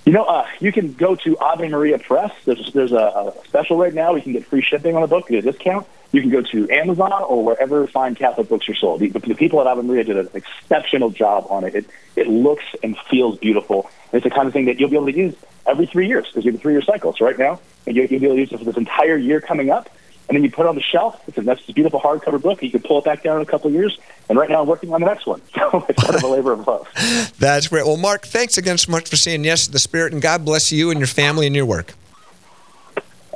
You 0.05 0.11
know, 0.11 0.25
uh, 0.25 0.45
you 0.59 0.71
can 0.73 0.93
go 0.93 1.15
to 1.15 1.37
Ave 1.39 1.67
Maria 1.69 1.97
Press. 1.97 2.31
There's 2.45 2.73
there's 2.73 2.91
a, 2.91 2.95
a 2.95 3.33
special 3.45 3.77
right 3.77 3.93
now. 3.93 4.13
We 4.13 4.21
can 4.21 4.33
get 4.33 4.45
free 4.45 4.61
shipping 4.61 4.95
on 4.95 5.01
the 5.01 5.07
book, 5.07 5.27
get 5.29 5.45
a 5.45 5.51
discount. 5.51 5.87
You 6.13 6.21
can 6.21 6.29
go 6.29 6.41
to 6.41 6.69
Amazon 6.69 7.11
or 7.11 7.43
wherever 7.43 7.85
fine 7.87 8.13
Catholic 8.13 8.47
books 8.47 8.69
are 8.69 8.75
sold. 8.75 8.99
The, 8.99 9.09
the 9.09 9.33
people 9.33 9.59
at 9.59 9.67
Ave 9.67 9.81
Maria 9.81 10.03
did 10.03 10.17
an 10.17 10.29
exceptional 10.35 11.09
job 11.09 11.47
on 11.49 11.63
it. 11.63 11.73
It 11.75 11.85
it 12.15 12.27
looks 12.27 12.63
and 12.83 12.95
feels 13.09 13.39
beautiful. 13.39 13.89
And 14.11 14.19
it's 14.19 14.23
the 14.23 14.29
kind 14.29 14.47
of 14.47 14.53
thing 14.53 14.65
that 14.65 14.79
you'll 14.79 14.91
be 14.91 14.95
able 14.95 15.07
to 15.07 15.17
use 15.17 15.35
every 15.65 15.87
three 15.87 16.07
years 16.07 16.27
because 16.27 16.45
you 16.45 16.51
have 16.51 16.59
a 16.59 16.61
three 16.61 16.73
year 16.73 16.83
cycle. 16.83 17.13
So 17.13 17.25
right 17.25 17.37
now, 17.37 17.59
and 17.87 17.95
you'll, 17.95 18.05
you'll 18.05 18.19
be 18.19 18.25
able 18.27 18.35
to 18.35 18.41
use 18.41 18.51
it 18.51 18.59
for 18.59 18.65
this 18.65 18.77
entire 18.77 19.17
year 19.17 19.41
coming 19.41 19.71
up. 19.71 19.89
And 20.29 20.37
then 20.37 20.43
you 20.43 20.51
put 20.51 20.65
it 20.65 20.69
on 20.69 20.75
the 20.75 20.81
shelf. 20.81 21.21
It's 21.27 21.37
a, 21.37 21.41
that's 21.41 21.67
a 21.67 21.73
beautiful 21.73 21.99
hardcover 21.99 22.41
book. 22.41 22.63
You 22.63 22.71
can 22.71 22.81
pull 22.81 22.99
it 22.99 23.03
back 23.03 23.23
down 23.23 23.37
in 23.37 23.41
a 23.41 23.45
couple 23.45 23.67
of 23.67 23.73
years. 23.73 23.99
And 24.29 24.37
right 24.37 24.49
now, 24.49 24.61
I'm 24.61 24.67
working 24.67 24.93
on 24.93 25.01
the 25.01 25.07
next 25.07 25.25
one. 25.25 25.41
So 25.53 25.85
it's 25.89 26.01
kind 26.01 26.15
of 26.15 26.23
a 26.23 26.27
labor 26.27 26.53
of 26.53 26.67
love. 26.67 26.87
That's 27.39 27.67
great. 27.67 27.85
Well, 27.85 27.97
Mark, 27.97 28.25
thanks 28.25 28.57
again 28.57 28.77
so 28.77 28.91
much 28.91 29.09
for 29.09 29.15
saying 29.15 29.43
yes 29.43 29.65
to 29.65 29.71
the 29.71 29.79
Spirit, 29.79 30.13
and 30.13 30.21
God 30.21 30.45
bless 30.45 30.71
you 30.71 30.91
and 30.91 30.99
your 30.99 31.07
family 31.07 31.47
and 31.47 31.55
your 31.55 31.65
work. 31.65 31.93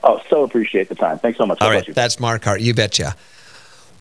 Oh, 0.07 0.21
so 0.29 0.43
appreciate 0.43 0.87
the 0.87 0.95
time. 0.95 1.19
Thanks 1.19 1.37
so 1.37 1.45
much. 1.45 1.59
God 1.59 1.65
All 1.65 1.71
bless 1.71 1.81
right, 1.81 1.87
you. 1.89 1.93
that's 1.93 2.17
Mark 2.17 2.45
Hart. 2.45 2.61
You 2.61 2.73
betcha. 2.73 3.15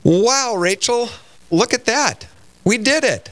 Wow, 0.03 0.55
Rachel, 0.57 1.09
look 1.51 1.73
at 1.73 1.83
that. 1.85 2.27
We 2.63 2.77
did 2.77 3.03
it. 3.03 3.29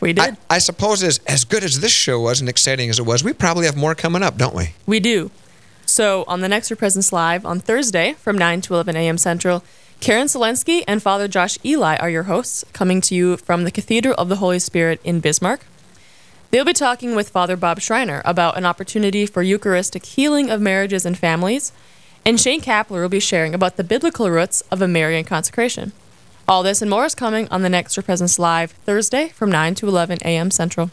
We 0.00 0.14
did. 0.14 0.38
I, 0.50 0.56
I 0.56 0.58
suppose 0.58 1.02
as, 1.02 1.20
as 1.26 1.44
good 1.44 1.62
as 1.62 1.80
this 1.80 1.92
show 1.92 2.20
was 2.20 2.40
and 2.40 2.48
exciting 2.48 2.88
as 2.88 2.98
it 2.98 3.04
was, 3.04 3.22
we 3.22 3.34
probably 3.34 3.66
have 3.66 3.76
more 3.76 3.94
coming 3.94 4.22
up, 4.22 4.38
don't 4.38 4.54
we? 4.54 4.72
We 4.86 5.00
do. 5.00 5.30
So 5.84 6.24
on 6.26 6.40
the 6.40 6.48
next 6.48 6.70
Real 6.70 6.78
Presence 6.78 7.12
Live 7.12 7.44
on 7.44 7.60
Thursday 7.60 8.14
from 8.14 8.38
9 8.38 8.62
to 8.62 8.74
11 8.74 8.96
a.m. 8.96 9.18
Central, 9.18 9.62
Karen 10.00 10.28
Selensky 10.28 10.84
and 10.86 11.02
Father 11.02 11.28
Josh 11.28 11.58
Ehli 11.58 12.00
are 12.00 12.08
your 12.08 12.22
hosts, 12.24 12.64
coming 12.72 13.00
to 13.02 13.14
you 13.14 13.36
from 13.36 13.64
the 13.64 13.70
Cathedral 13.70 14.14
of 14.16 14.28
the 14.28 14.36
Holy 14.36 14.60
Spirit 14.60 15.00
in 15.04 15.20
Bismarck. 15.20 15.60
They'll 16.50 16.64
be 16.64 16.72
talking 16.72 17.14
with 17.14 17.28
Father 17.28 17.56
Bob 17.56 17.80
Schreiner 17.80 18.22
about 18.24 18.56
an 18.56 18.64
opportunity 18.64 19.26
for 19.26 19.42
Eucharistic 19.42 20.06
healing 20.06 20.48
of 20.48 20.60
marriages 20.62 21.04
and 21.04 21.18
families, 21.18 21.72
and 22.28 22.38
Shane 22.38 22.60
Kapler 22.60 23.00
will 23.00 23.08
be 23.08 23.20
sharing 23.20 23.54
about 23.54 23.78
the 23.78 23.84
biblical 23.84 24.30
roots 24.30 24.60
of 24.70 24.82
a 24.82 24.86
Marian 24.86 25.24
consecration. 25.24 25.92
All 26.46 26.62
this 26.62 26.82
and 26.82 26.90
more 26.90 27.06
is 27.06 27.14
coming 27.14 27.48
on 27.48 27.62
the 27.62 27.70
next 27.70 27.96
Real 27.96 28.04
Presence 28.04 28.38
Live 28.38 28.72
Thursday 28.72 29.28
from 29.28 29.50
9 29.50 29.74
to 29.76 29.88
11 29.88 30.18
a.m. 30.26 30.50
Central. 30.50 30.90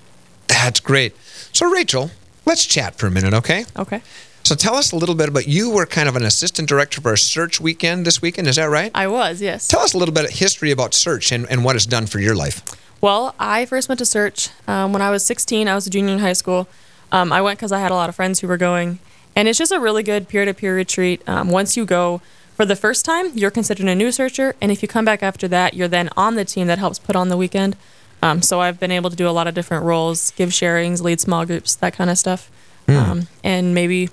That's 0.47 0.79
great. 0.79 1.13
So, 1.51 1.69
Rachel, 1.69 2.11
let's 2.45 2.65
chat 2.65 2.95
for 2.95 3.07
a 3.07 3.11
minute, 3.11 3.33
okay? 3.33 3.65
Okay. 3.77 4.01
So, 4.45 4.55
tell 4.55 4.75
us 4.75 4.93
a 4.93 4.95
little 4.95 5.13
bit 5.13 5.27
about 5.27 5.45
you 5.45 5.69
were 5.71 5.85
kind 5.85 6.07
of 6.07 6.15
an 6.15 6.23
assistant 6.23 6.69
director 6.69 7.01
for 7.01 7.11
a 7.11 7.17
search 7.17 7.59
weekend 7.59 8.05
this 8.05 8.21
weekend, 8.21 8.47
is 8.47 8.55
that 8.55 8.69
right? 8.69 8.91
I 8.95 9.07
was, 9.07 9.41
yes. 9.41 9.67
Tell 9.67 9.81
us 9.81 9.93
a 9.93 9.97
little 9.97 10.13
bit 10.13 10.23
of 10.23 10.31
history 10.31 10.71
about 10.71 10.93
search 10.93 11.33
and, 11.33 11.45
and 11.49 11.65
what 11.65 11.75
it's 11.75 11.85
done 11.85 12.05
for 12.05 12.21
your 12.21 12.35
life. 12.35 12.63
Well, 13.01 13.35
I 13.37 13.65
first 13.65 13.89
went 13.89 13.99
to 13.99 14.05
Search 14.05 14.51
um, 14.69 14.93
when 14.93 15.01
I 15.01 15.09
was 15.11 15.25
16. 15.25 15.67
I 15.67 15.75
was 15.75 15.85
a 15.85 15.89
junior 15.89 16.13
in 16.13 16.19
high 16.19 16.31
school. 16.31 16.69
Um, 17.11 17.33
I 17.33 17.41
went 17.41 17.59
because 17.59 17.73
I 17.73 17.79
had 17.81 17.91
a 17.91 17.95
lot 17.95 18.07
of 18.07 18.15
friends 18.15 18.39
who 18.39 18.47
were 18.47 18.55
going, 18.55 18.99
and 19.35 19.47
it's 19.47 19.57
just 19.57 19.71
a 19.71 19.79
really 19.79 20.03
good 20.03 20.27
peer-to-peer 20.27 20.75
retreat. 20.75 21.21
Um, 21.27 21.49
once 21.49 21.75
you 21.77 21.85
go 21.85 22.21
for 22.55 22.65
the 22.65 22.75
first 22.75 23.03
time, 23.05 23.31
you're 23.35 23.51
considered 23.51 23.87
a 23.87 23.95
new 23.95 24.11
searcher, 24.11 24.55
and 24.61 24.71
if 24.71 24.81
you 24.81 24.87
come 24.87 25.05
back 25.05 25.21
after 25.23 25.47
that, 25.49 25.73
you're 25.73 25.87
then 25.87 26.09
on 26.15 26.35
the 26.35 26.45
team 26.45 26.67
that 26.67 26.79
helps 26.79 26.99
put 26.99 27.15
on 27.15 27.29
the 27.29 27.37
weekend. 27.37 27.75
Um, 28.23 28.41
so 28.41 28.61
I've 28.61 28.79
been 28.79 28.91
able 28.91 29.09
to 29.09 29.15
do 29.15 29.27
a 29.27 29.31
lot 29.31 29.45
of 29.47 29.53
different 29.53 29.83
roles, 29.83 30.31
give 30.31 30.49
sharings, 30.49 31.01
lead 31.01 31.19
small 31.19 31.45
groups, 31.45 31.75
that 31.75 31.93
kind 31.93 32.09
of 32.09 32.17
stuff, 32.17 32.49
Hmm. 32.87 32.95
um, 32.97 33.27
and 33.43 33.73
maybe 33.73 34.09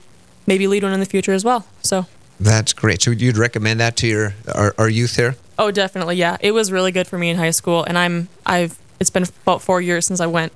maybe 0.46 0.66
lead 0.66 0.82
one 0.82 0.92
in 0.92 1.00
the 1.00 1.06
future 1.06 1.32
as 1.32 1.44
well. 1.44 1.66
So. 1.82 2.06
That's 2.40 2.72
great. 2.72 3.00
So 3.02 3.12
you'd 3.12 3.36
recommend 3.36 3.78
that 3.80 3.94
to 3.98 4.06
your 4.08 4.34
our, 4.54 4.74
our 4.76 4.88
youth 4.88 5.14
here? 5.16 5.36
Oh, 5.58 5.70
definitely. 5.70 6.16
Yeah, 6.16 6.36
it 6.40 6.50
was 6.52 6.72
really 6.72 6.90
good 6.90 7.06
for 7.06 7.16
me 7.16 7.30
in 7.30 7.36
high 7.36 7.50
school, 7.52 7.84
and 7.84 7.96
I'm 7.96 8.28
I've 8.44 8.76
it's 8.98 9.10
been 9.10 9.24
about 9.44 9.62
four 9.62 9.80
years 9.80 10.06
since 10.06 10.18
I 10.20 10.26
went 10.26 10.52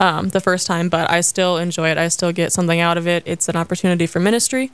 um, 0.00 0.28
the 0.30 0.40
first 0.40 0.66
time, 0.66 0.88
but 0.88 1.10
I 1.10 1.20
still 1.22 1.56
enjoy 1.58 1.90
it. 1.90 1.98
I 1.98 2.08
still 2.08 2.32
get 2.32 2.52
something 2.52 2.80
out 2.80 2.96
of 2.98 3.06
it. 3.06 3.22
It's 3.26 3.48
an 3.48 3.56
opportunity 3.56 4.06
for 4.06 4.20
ministry, 4.20 4.70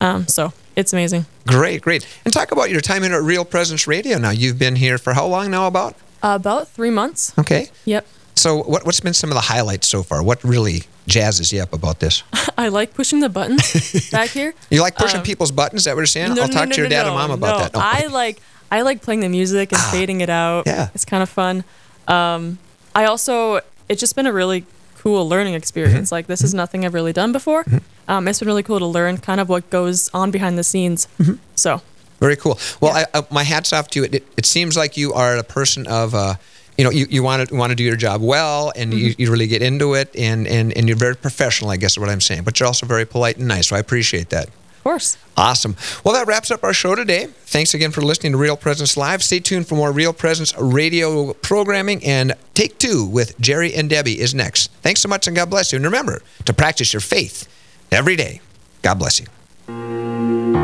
um, 0.00 0.26
so 0.26 0.52
it's 0.76 0.92
amazing. 0.92 1.26
Great, 1.46 1.82
great. 1.82 2.06
And 2.24 2.32
talk 2.34 2.50
about 2.52 2.70
your 2.70 2.80
time 2.80 3.02
here 3.02 3.14
at 3.14 3.22
Real 3.22 3.44
Presence 3.44 3.86
Radio. 3.86 4.18
Now 4.18 4.30
you've 4.30 4.58
been 4.58 4.76
here 4.76 4.98
for 4.98 5.12
how 5.14 5.26
long 5.26 5.50
now? 5.50 5.66
About 5.66 5.94
Uh, 6.22 6.34
about 6.40 6.68
three 6.68 6.90
months. 6.90 7.32
okay. 7.38 7.68
Yep. 7.84 8.06
So 8.36 8.56
what 8.64 8.84
what's 8.84 9.00
been 9.00 9.14
some 9.14 9.30
of 9.30 9.34
the 9.36 9.42
highlights 9.54 9.86
so 9.88 10.02
far? 10.02 10.22
What 10.22 10.42
really 10.42 10.82
jazzes 11.06 11.52
you 11.52 11.62
up 11.62 11.72
about 11.72 12.00
this? 12.00 12.24
I 12.58 12.68
like 12.68 12.92
pushing 12.94 13.20
the 13.20 13.28
buttons 13.28 14.10
back 14.10 14.30
here. 14.30 14.54
You 14.70 14.80
like 14.82 14.96
pushing 14.96 15.18
Um, 15.20 15.24
people's 15.24 15.52
buttons? 15.52 15.82
Is 15.82 15.84
that 15.84 15.94
what 15.94 16.00
you're 16.00 16.06
saying? 16.06 16.34
No, 16.34 16.42
I'll 16.42 16.48
no, 16.48 16.54
talk 16.54 16.68
no, 16.68 16.74
to 16.74 16.80
your 16.80 16.88
no, 16.90 16.96
dad 16.96 17.06
and 17.06 17.14
mom 17.14 17.30
about 17.30 17.58
that. 17.62 17.74
No. 17.74 17.80
Ah, 17.80 18.02
I 18.02 18.06
like 18.06 18.40
I 18.72 18.82
like 18.82 19.02
playing 19.02 19.20
the 19.20 19.28
music 19.28 19.70
and 19.72 19.80
fading 19.92 20.20
it 20.20 20.30
out. 20.30 20.66
Yeah. 20.66 20.88
it's 20.94 21.04
kind 21.04 21.22
of 21.22 21.28
fun. 21.30 21.62
Um, 22.08 22.58
I 22.94 23.04
also 23.04 23.60
it's 23.88 24.00
just 24.00 24.16
been 24.16 24.26
a 24.26 24.32
really 24.32 24.64
cool 24.98 25.28
learning 25.28 25.54
experience. 25.54 26.08
Mm-hmm. 26.08 26.14
Like 26.14 26.26
this 26.26 26.42
is 26.42 26.54
nothing 26.54 26.84
I've 26.84 26.94
really 26.94 27.12
done 27.12 27.32
before. 27.32 27.64
Um, 28.08 28.26
it's 28.28 28.38
been 28.40 28.48
really 28.48 28.62
cool 28.62 28.78
to 28.78 28.86
learn 28.86 29.18
kind 29.18 29.40
of 29.40 29.48
what 29.48 29.68
goes 29.70 30.08
on 30.14 30.30
behind 30.30 30.56
the 30.58 30.64
scenes. 30.64 31.08
Mm-hmm. 31.18 31.34
So 31.54 31.82
Very 32.20 32.36
cool. 32.36 32.58
Well, 32.80 32.92
I, 32.96 33.04
uh, 33.12 33.22
my 33.30 33.42
hats 33.44 33.72
off 33.72 33.88
to 33.88 34.00
you. 34.00 34.04
It, 34.10 34.26
it 34.36 34.46
seems 34.46 34.76
like 34.76 34.96
you 34.96 35.12
are 35.12 35.36
a 35.36 35.42
person 35.42 35.86
of, 35.86 36.14
uh, 36.14 36.34
you 36.78 36.84
know, 36.84 36.90
you, 36.90 37.06
you 37.10 37.22
want 37.22 37.48
to 37.48 37.54
want 37.54 37.70
to 37.70 37.76
do 37.76 37.84
your 37.84 37.96
job 37.96 38.20
well, 38.22 38.72
and 38.74 38.92
you, 38.94 39.10
Mm-hmm. 39.10 39.22
you 39.22 39.30
really 39.30 39.46
get 39.46 39.62
into 39.62 39.94
it, 39.94 40.14
and, 40.16 40.48
and 40.48 40.76
and 40.76 40.88
you're 40.88 40.96
very 40.96 41.14
professional. 41.16 41.70
I 41.70 41.76
guess 41.76 41.92
is 41.92 41.98
what 41.98 42.08
I'm 42.08 42.20
saying. 42.20 42.42
But 42.44 42.58
you're 42.58 42.66
also 42.66 42.86
very 42.86 43.04
polite 43.04 43.36
and 43.36 43.46
nice. 43.46 43.68
So 43.68 43.76
I 43.76 43.78
appreciate 43.78 44.30
that. 44.30 44.48
Course. 44.84 45.16
Awesome. 45.36 45.74
Well, 46.04 46.14
that 46.14 46.26
wraps 46.26 46.50
up 46.50 46.62
our 46.62 46.72
show 46.72 46.94
today. 46.94 47.26
Thanks 47.26 47.74
again 47.74 47.90
for 47.90 48.02
listening 48.02 48.32
to 48.32 48.38
Real 48.38 48.56
Presence 48.56 48.96
Live. 48.96 49.22
Stay 49.22 49.40
tuned 49.40 49.66
for 49.66 49.74
more 49.74 49.90
Real 49.90 50.12
Presence 50.12 50.56
radio 50.56 51.32
programming. 51.32 52.04
And 52.04 52.34
Take 52.52 52.78
Two 52.78 53.04
with 53.04 53.38
Jerry 53.40 53.74
and 53.74 53.90
Debbie 53.90 54.20
is 54.20 54.34
next. 54.34 54.70
Thanks 54.82 55.00
so 55.00 55.08
much, 55.08 55.26
and 55.26 55.34
God 55.34 55.50
bless 55.50 55.72
you. 55.72 55.76
And 55.76 55.84
remember 55.84 56.22
to 56.44 56.52
practice 56.52 56.92
your 56.92 57.00
faith 57.00 57.48
every 57.90 58.14
day. 58.14 58.40
God 58.82 58.98
bless 58.98 59.20
you. 59.20 60.63